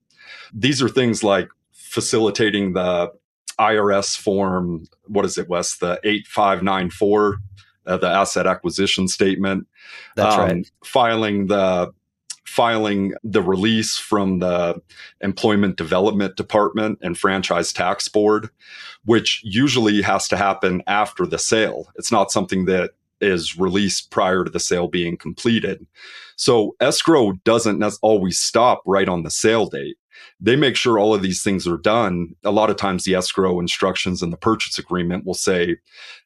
These 0.52 0.82
are 0.82 0.88
things 0.88 1.24
like 1.24 1.48
facilitating 1.72 2.74
the 2.74 3.12
IRS 3.58 4.16
form, 4.18 4.84
what 5.06 5.24
is 5.24 5.38
it, 5.38 5.48
Wes? 5.48 5.78
The 5.78 5.98
8594, 6.04 7.38
uh, 7.86 7.96
the 7.96 8.08
asset 8.08 8.46
acquisition 8.46 9.08
statement. 9.08 9.66
That's 10.16 10.34
um, 10.34 10.40
right. 10.40 10.70
Filing 10.84 11.46
the 11.46 11.92
filing 12.46 13.12
the 13.24 13.42
release 13.42 13.98
from 13.98 14.38
the 14.38 14.80
Employment 15.20 15.76
Development 15.76 16.36
Department 16.36 16.98
and 17.02 17.18
Franchise 17.18 17.72
Tax 17.72 18.08
Board, 18.08 18.48
which 19.04 19.40
usually 19.44 20.00
has 20.02 20.28
to 20.28 20.36
happen 20.36 20.82
after 20.86 21.26
the 21.26 21.38
sale. 21.38 21.88
It's 21.96 22.12
not 22.12 22.30
something 22.30 22.64
that 22.66 22.92
is 23.20 23.58
released 23.58 24.10
prior 24.10 24.44
to 24.44 24.50
the 24.50 24.60
sale 24.60 24.88
being 24.88 25.16
completed. 25.16 25.86
So 26.36 26.76
escrow 26.80 27.32
doesn't 27.44 27.82
always 28.02 28.38
stop 28.38 28.82
right 28.86 29.08
on 29.08 29.22
the 29.22 29.30
sale 29.30 29.66
date. 29.66 29.96
They 30.40 30.56
make 30.56 30.76
sure 30.76 30.98
all 30.98 31.14
of 31.14 31.22
these 31.22 31.42
things 31.42 31.66
are 31.66 31.78
done. 31.78 32.34
A 32.44 32.50
lot 32.50 32.70
of 32.70 32.76
times 32.76 33.04
the 33.04 33.14
escrow 33.14 33.58
instructions 33.58 34.22
in 34.22 34.30
the 34.30 34.36
purchase 34.36 34.78
agreement 34.78 35.24
will 35.24 35.34
say 35.34 35.76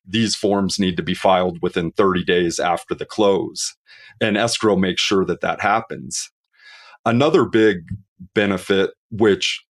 these 0.06 0.34
forms 0.34 0.78
need 0.78 0.96
to 0.96 1.02
be 1.02 1.14
filed 1.14 1.58
within 1.62 1.92
30 1.92 2.24
days 2.24 2.58
after 2.58 2.94
the 2.94 3.06
close. 3.06 3.74
And 4.20 4.36
escrow 4.36 4.76
makes 4.76 5.00
sure 5.00 5.24
that 5.26 5.40
that 5.42 5.60
happens. 5.60 6.30
Another 7.04 7.44
big 7.44 7.84
benefit, 8.34 8.90
which 9.10 9.64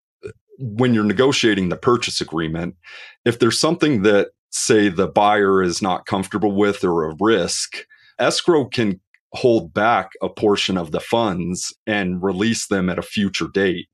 when 0.58 0.94
you're 0.94 1.04
negotiating 1.04 1.68
the 1.68 1.76
purchase 1.76 2.20
agreement, 2.20 2.76
if 3.24 3.38
there's 3.38 3.60
something 3.60 4.02
that 4.02 4.28
say 4.50 4.88
the 4.88 5.06
buyer 5.06 5.62
is 5.62 5.80
not 5.80 6.06
comfortable 6.06 6.52
with 6.52 6.82
or 6.82 7.04
a 7.04 7.16
risk, 7.20 7.86
escrow 8.18 8.64
can 8.66 9.00
hold 9.32 9.72
back 9.72 10.10
a 10.22 10.28
portion 10.28 10.76
of 10.76 10.90
the 10.90 11.00
funds 11.00 11.72
and 11.86 12.22
release 12.22 12.66
them 12.66 12.90
at 12.90 12.98
a 12.98 13.02
future 13.02 13.48
date 13.52 13.86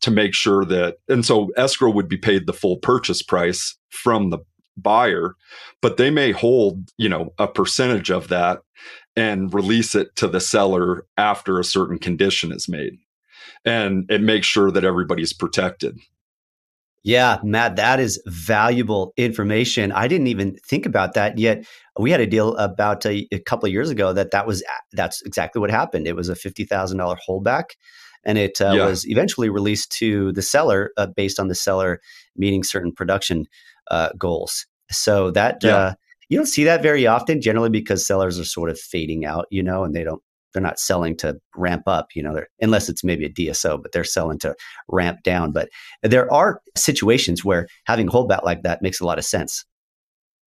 to 0.00 0.10
make 0.10 0.34
sure 0.34 0.64
that 0.64 0.96
and 1.08 1.24
so 1.24 1.50
escrow 1.56 1.90
would 1.90 2.08
be 2.08 2.16
paid 2.16 2.46
the 2.46 2.52
full 2.52 2.76
purchase 2.78 3.22
price 3.22 3.76
from 3.90 4.30
the 4.30 4.38
buyer 4.76 5.34
but 5.80 5.96
they 5.96 6.10
may 6.10 6.32
hold 6.32 6.90
you 6.96 7.08
know 7.08 7.32
a 7.38 7.46
percentage 7.46 8.10
of 8.10 8.28
that 8.28 8.60
and 9.16 9.54
release 9.54 9.94
it 9.94 10.14
to 10.16 10.26
the 10.26 10.40
seller 10.40 11.06
after 11.16 11.58
a 11.58 11.64
certain 11.64 11.98
condition 11.98 12.52
is 12.52 12.68
made 12.68 12.98
and 13.64 14.04
it 14.10 14.20
makes 14.20 14.46
sure 14.46 14.70
that 14.70 14.84
everybody's 14.84 15.32
protected 15.32 15.98
yeah, 17.06 17.38
Matt, 17.44 17.76
that 17.76 18.00
is 18.00 18.20
valuable 18.26 19.12
information. 19.18 19.92
I 19.92 20.08
didn't 20.08 20.28
even 20.28 20.56
think 20.66 20.86
about 20.86 21.12
that 21.12 21.36
yet. 21.36 21.66
We 21.98 22.10
had 22.10 22.20
a 22.20 22.26
deal 22.26 22.56
about 22.56 23.04
a, 23.04 23.28
a 23.30 23.40
couple 23.40 23.66
of 23.66 23.72
years 23.72 23.90
ago 23.90 24.14
that 24.14 24.30
that 24.30 24.46
was 24.46 24.64
that's 24.92 25.20
exactly 25.22 25.60
what 25.60 25.70
happened. 25.70 26.06
It 26.06 26.16
was 26.16 26.30
a 26.30 26.34
fifty 26.34 26.64
thousand 26.64 26.96
dollar 26.96 27.18
holdback, 27.28 27.64
and 28.24 28.38
it 28.38 28.60
uh, 28.60 28.72
yeah. 28.74 28.86
was 28.86 29.06
eventually 29.08 29.48
released 29.48 29.92
to 29.92 30.32
the 30.32 30.42
seller 30.42 30.90
uh, 30.96 31.06
based 31.06 31.38
on 31.38 31.48
the 31.48 31.54
seller 31.54 32.00
meeting 32.36 32.62
certain 32.62 32.92
production 32.92 33.46
uh, 33.90 34.10
goals. 34.18 34.66
So 34.90 35.30
that 35.32 35.58
yeah. 35.62 35.76
Uh, 35.76 35.94
you 36.30 36.38
don't 36.38 36.46
see 36.46 36.64
that 36.64 36.82
very 36.82 37.06
often, 37.06 37.40
generally 37.40 37.68
because 37.68 38.06
sellers 38.06 38.40
are 38.40 38.44
sort 38.44 38.70
of 38.70 38.80
fading 38.80 39.26
out, 39.26 39.46
you 39.50 39.62
know, 39.62 39.84
and 39.84 39.94
they 39.94 40.02
don't 40.04 40.22
they're 40.52 40.62
not 40.62 40.78
selling 40.78 41.16
to 41.16 41.36
ramp 41.56 41.82
up, 41.86 42.08
you 42.14 42.22
know, 42.22 42.40
unless 42.60 42.88
it's 42.88 43.04
maybe 43.04 43.26
a 43.26 43.30
DSO, 43.30 43.82
but 43.82 43.92
they're 43.92 44.04
selling 44.04 44.38
to 44.38 44.54
ramp 44.88 45.18
down. 45.24 45.52
But 45.52 45.68
there 46.02 46.32
are 46.32 46.60
situations 46.76 47.44
where 47.44 47.66
having 47.86 48.08
a 48.08 48.10
holdback 48.10 48.44
like 48.44 48.62
that 48.62 48.80
makes 48.80 49.00
a 49.00 49.04
lot 49.04 49.18
of 49.18 49.24
sense. 49.24 49.64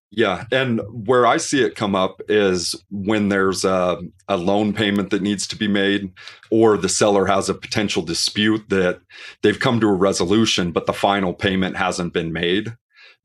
Yeah. 0.10 0.46
And 0.52 0.82
where 0.90 1.28
I 1.28 1.38
see 1.38 1.64
it 1.64 1.76
come 1.76 1.94
up 1.94 2.22
is 2.30 2.82
when 2.90 3.30
there's 3.30 3.66
a, 3.66 4.00
a, 4.30 4.38
loan 4.38 4.74
payment 4.74 5.10
that 5.10 5.22
needs 5.22 5.46
to 5.48 5.58
be 5.58 5.68
made, 5.68 6.12
or 6.50 6.78
the 6.78 6.88
seller 6.88 7.26
has 7.26 7.50
a 7.50 7.54
potential 7.54 8.02
dispute 8.02 8.70
that 8.70 9.02
they've 9.42 9.60
come 9.60 9.82
to 9.82 9.88
a 9.88 9.94
resolution, 9.94 10.72
but 10.72 10.86
the 10.86 10.94
final 10.94 11.34
payment 11.34 11.76
hasn't 11.76 12.14
been 12.14 12.32
made. 12.32 12.74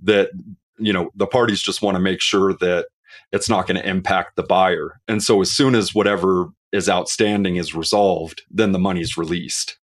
That, 0.00 0.30
you 0.78 0.92
know, 0.92 1.10
the 1.14 1.28
parties 1.28 1.62
just 1.62 1.82
want 1.82 1.94
to 1.94 2.00
make 2.00 2.20
sure 2.20 2.54
that 2.54 2.86
it's 3.30 3.48
not 3.48 3.66
going 3.68 3.80
to 3.80 3.88
impact 3.88 4.34
the 4.34 4.42
buyer. 4.42 5.00
And 5.06 5.22
so 5.22 5.40
as 5.40 5.52
soon 5.52 5.76
as 5.76 5.94
whatever 5.94 6.48
is 6.72 6.88
outstanding 6.88 7.56
is 7.56 7.74
resolved, 7.74 8.42
then 8.50 8.72
the 8.72 8.78
money's 8.78 9.16
released. 9.16 9.78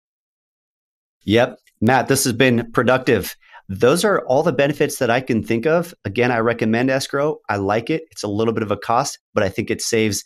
Yep. 1.24 1.58
Matt, 1.80 2.08
this 2.08 2.24
has 2.24 2.32
been 2.32 2.72
productive. 2.72 3.36
Those 3.68 4.04
are 4.04 4.24
all 4.26 4.42
the 4.42 4.52
benefits 4.52 4.98
that 4.98 5.10
I 5.10 5.20
can 5.20 5.42
think 5.42 5.66
of. 5.66 5.94
Again, 6.04 6.32
I 6.32 6.38
recommend 6.38 6.90
escrow. 6.90 7.38
I 7.48 7.56
like 7.56 7.90
it. 7.90 8.02
It's 8.10 8.22
a 8.22 8.28
little 8.28 8.54
bit 8.54 8.62
of 8.62 8.70
a 8.70 8.76
cost, 8.76 9.18
but 9.34 9.42
I 9.42 9.50
think 9.50 9.70
it 9.70 9.82
saves 9.82 10.24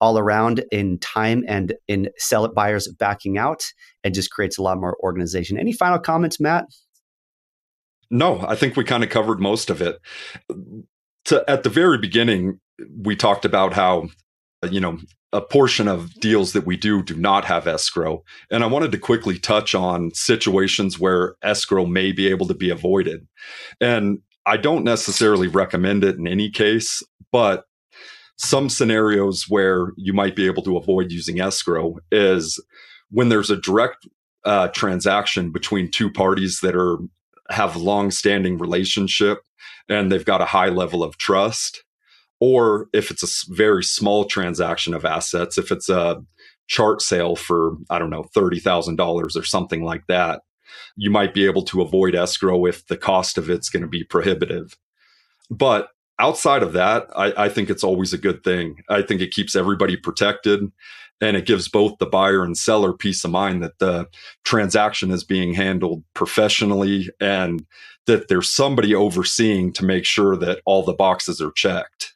all 0.00 0.18
around 0.18 0.64
in 0.70 0.98
time 0.98 1.44
and 1.48 1.74
in 1.88 2.08
sell 2.18 2.44
it 2.44 2.54
buyers 2.54 2.88
backing 2.98 3.38
out 3.38 3.64
and 4.02 4.14
just 4.14 4.30
creates 4.30 4.58
a 4.58 4.62
lot 4.62 4.78
more 4.78 4.96
organization. 5.02 5.58
Any 5.58 5.72
final 5.72 5.98
comments, 5.98 6.38
Matt? 6.38 6.66
No, 8.10 8.44
I 8.46 8.54
think 8.54 8.76
we 8.76 8.84
kind 8.84 9.02
of 9.02 9.10
covered 9.10 9.40
most 9.40 9.70
of 9.70 9.80
it. 9.82 9.98
To, 11.26 11.44
at 11.48 11.62
the 11.62 11.70
very 11.70 11.98
beginning, 11.98 12.60
we 12.96 13.16
talked 13.16 13.44
about 13.44 13.72
how, 13.72 14.08
you 14.70 14.80
know, 14.80 14.98
a 15.32 15.40
portion 15.40 15.88
of 15.88 16.14
deals 16.20 16.52
that 16.52 16.64
we 16.64 16.76
do 16.76 17.02
do 17.02 17.16
not 17.16 17.44
have 17.44 17.66
escrow. 17.66 18.22
And 18.50 18.62
I 18.62 18.66
wanted 18.66 18.92
to 18.92 18.98
quickly 18.98 19.38
touch 19.38 19.74
on 19.74 20.12
situations 20.14 20.98
where 20.98 21.34
escrow 21.42 21.86
may 21.86 22.12
be 22.12 22.28
able 22.28 22.46
to 22.46 22.54
be 22.54 22.70
avoided. 22.70 23.26
And 23.80 24.20
I 24.46 24.56
don't 24.56 24.84
necessarily 24.84 25.48
recommend 25.48 26.04
it 26.04 26.16
in 26.16 26.28
any 26.28 26.50
case, 26.50 27.02
but 27.32 27.64
some 28.36 28.68
scenarios 28.68 29.46
where 29.48 29.92
you 29.96 30.12
might 30.12 30.36
be 30.36 30.46
able 30.46 30.62
to 30.62 30.76
avoid 30.76 31.10
using 31.10 31.40
escrow 31.40 31.96
is 32.12 32.62
when 33.10 33.28
there's 33.28 33.50
a 33.50 33.60
direct 33.60 34.06
uh, 34.44 34.68
transaction 34.68 35.50
between 35.50 35.90
two 35.90 36.10
parties 36.10 36.60
that 36.60 36.76
are 36.76 36.98
have 37.50 37.76
long-standing 37.76 38.58
relationship 38.58 39.42
and 39.88 40.10
they've 40.10 40.24
got 40.24 40.40
a 40.40 40.46
high 40.46 40.68
level 40.68 41.02
of 41.02 41.16
trust 41.18 41.83
or 42.44 42.88
if 42.92 43.10
it's 43.10 43.22
a 43.22 43.54
very 43.54 43.82
small 43.82 44.26
transaction 44.26 44.92
of 44.92 45.06
assets, 45.06 45.56
if 45.56 45.72
it's 45.72 45.88
a 45.88 46.22
chart 46.66 47.00
sale 47.00 47.36
for, 47.36 47.78
I 47.88 47.98
don't 47.98 48.10
know, 48.10 48.26
$30,000 48.36 48.98
or 49.34 49.44
something 49.44 49.82
like 49.82 50.06
that, 50.08 50.42
you 50.94 51.10
might 51.10 51.32
be 51.32 51.46
able 51.46 51.62
to 51.62 51.80
avoid 51.80 52.14
escrow 52.14 52.66
if 52.66 52.86
the 52.86 52.98
cost 52.98 53.38
of 53.38 53.48
it's 53.48 53.70
going 53.70 53.80
to 53.80 53.88
be 53.88 54.04
prohibitive. 54.04 54.76
But 55.48 55.88
outside 56.18 56.62
of 56.62 56.74
that, 56.74 57.08
I, 57.16 57.44
I, 57.44 57.48
think 57.48 57.70
it's 57.70 57.82
always 57.82 58.12
a 58.12 58.18
good 58.18 58.44
thing. 58.44 58.82
I 58.90 59.00
think 59.00 59.22
it 59.22 59.30
keeps 59.30 59.56
everybody 59.56 59.96
protected 59.96 60.70
and 61.22 61.38
it 61.38 61.46
gives 61.46 61.66
both 61.66 61.96
the 61.96 62.04
buyer 62.06 62.44
and 62.44 62.58
seller 62.58 62.92
peace 62.92 63.24
of 63.24 63.30
mind 63.30 63.62
that 63.62 63.78
the 63.78 64.06
transaction 64.44 65.10
is 65.12 65.24
being 65.24 65.54
handled 65.54 66.04
professionally 66.12 67.08
and 67.20 67.64
that 68.04 68.28
there's 68.28 68.52
somebody 68.52 68.94
overseeing 68.94 69.72
to 69.72 69.84
make 69.84 70.04
sure 70.04 70.36
that 70.36 70.60
all 70.66 70.82
the 70.82 70.92
boxes 70.92 71.40
are 71.40 71.52
checked. 71.52 72.13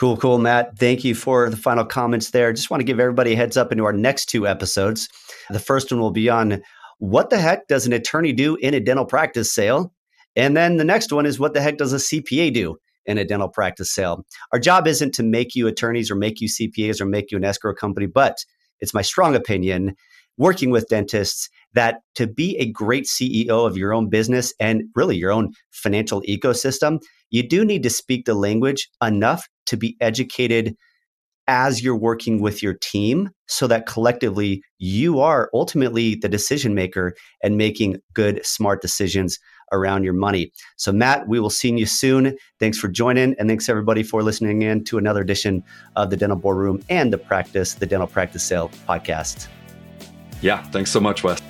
Cool, 0.00 0.16
cool, 0.16 0.38
Matt. 0.38 0.78
Thank 0.78 1.04
you 1.04 1.14
for 1.14 1.50
the 1.50 1.58
final 1.58 1.84
comments 1.84 2.30
there. 2.30 2.54
Just 2.54 2.70
want 2.70 2.80
to 2.80 2.86
give 2.86 2.98
everybody 2.98 3.34
a 3.34 3.36
heads 3.36 3.58
up 3.58 3.70
into 3.70 3.84
our 3.84 3.92
next 3.92 4.30
two 4.30 4.48
episodes. 4.48 5.10
The 5.50 5.58
first 5.58 5.92
one 5.92 6.00
will 6.00 6.10
be 6.10 6.30
on 6.30 6.62
what 7.00 7.28
the 7.28 7.36
heck 7.36 7.68
does 7.68 7.86
an 7.86 7.92
attorney 7.92 8.32
do 8.32 8.56
in 8.56 8.72
a 8.72 8.80
dental 8.80 9.04
practice 9.04 9.52
sale? 9.52 9.92
And 10.36 10.56
then 10.56 10.78
the 10.78 10.84
next 10.84 11.12
one 11.12 11.26
is 11.26 11.38
what 11.38 11.52
the 11.52 11.60
heck 11.60 11.76
does 11.76 11.92
a 11.92 11.96
CPA 11.96 12.54
do 12.54 12.78
in 13.04 13.18
a 13.18 13.26
dental 13.26 13.50
practice 13.50 13.92
sale? 13.92 14.24
Our 14.54 14.58
job 14.58 14.86
isn't 14.86 15.12
to 15.16 15.22
make 15.22 15.54
you 15.54 15.66
attorneys 15.66 16.10
or 16.10 16.14
make 16.14 16.40
you 16.40 16.48
CPAs 16.48 16.98
or 16.98 17.04
make 17.04 17.30
you 17.30 17.36
an 17.36 17.44
escrow 17.44 17.74
company, 17.74 18.06
but 18.06 18.38
it's 18.80 18.94
my 18.94 19.02
strong 19.02 19.34
opinion 19.34 19.96
working 20.38 20.70
with 20.70 20.88
dentists 20.88 21.50
that 21.74 22.00
to 22.14 22.26
be 22.26 22.56
a 22.56 22.64
great 22.64 23.04
CEO 23.04 23.66
of 23.66 23.76
your 23.76 23.92
own 23.92 24.08
business 24.08 24.54
and 24.58 24.84
really 24.94 25.18
your 25.18 25.30
own 25.30 25.52
financial 25.70 26.22
ecosystem, 26.22 27.00
you 27.28 27.46
do 27.46 27.66
need 27.66 27.82
to 27.82 27.90
speak 27.90 28.24
the 28.24 28.32
language 28.32 28.88
enough 29.02 29.46
to 29.70 29.76
be 29.76 29.96
educated 30.00 30.76
as 31.48 31.82
you're 31.82 31.96
working 31.96 32.40
with 32.40 32.62
your 32.62 32.74
team 32.74 33.30
so 33.48 33.66
that 33.66 33.86
collectively 33.86 34.62
you 34.78 35.18
are 35.18 35.50
ultimately 35.52 36.14
the 36.14 36.28
decision 36.28 36.74
maker 36.74 37.12
and 37.42 37.56
making 37.56 37.96
good, 38.14 38.44
smart 38.46 38.80
decisions 38.82 39.38
around 39.72 40.04
your 40.04 40.12
money. 40.12 40.52
So, 40.76 40.92
Matt, 40.92 41.26
we 41.26 41.40
will 41.40 41.50
see 41.50 41.76
you 41.76 41.86
soon. 41.86 42.36
Thanks 42.60 42.78
for 42.78 42.88
joining, 42.88 43.34
and 43.38 43.48
thanks 43.48 43.68
everybody 43.68 44.04
for 44.04 44.22
listening 44.22 44.62
in 44.62 44.84
to 44.84 44.98
another 44.98 45.22
edition 45.22 45.64
of 45.96 46.10
the 46.10 46.16
Dental 46.16 46.38
Boardroom 46.38 46.82
and 46.88 47.12
the 47.12 47.18
Practice, 47.18 47.74
the 47.74 47.86
Dental 47.86 48.08
Practice 48.08 48.44
Sale 48.44 48.70
podcast. 48.88 49.48
Yeah, 50.40 50.62
thanks 50.70 50.90
so 50.90 51.00
much, 51.00 51.24
Wes. 51.24 51.49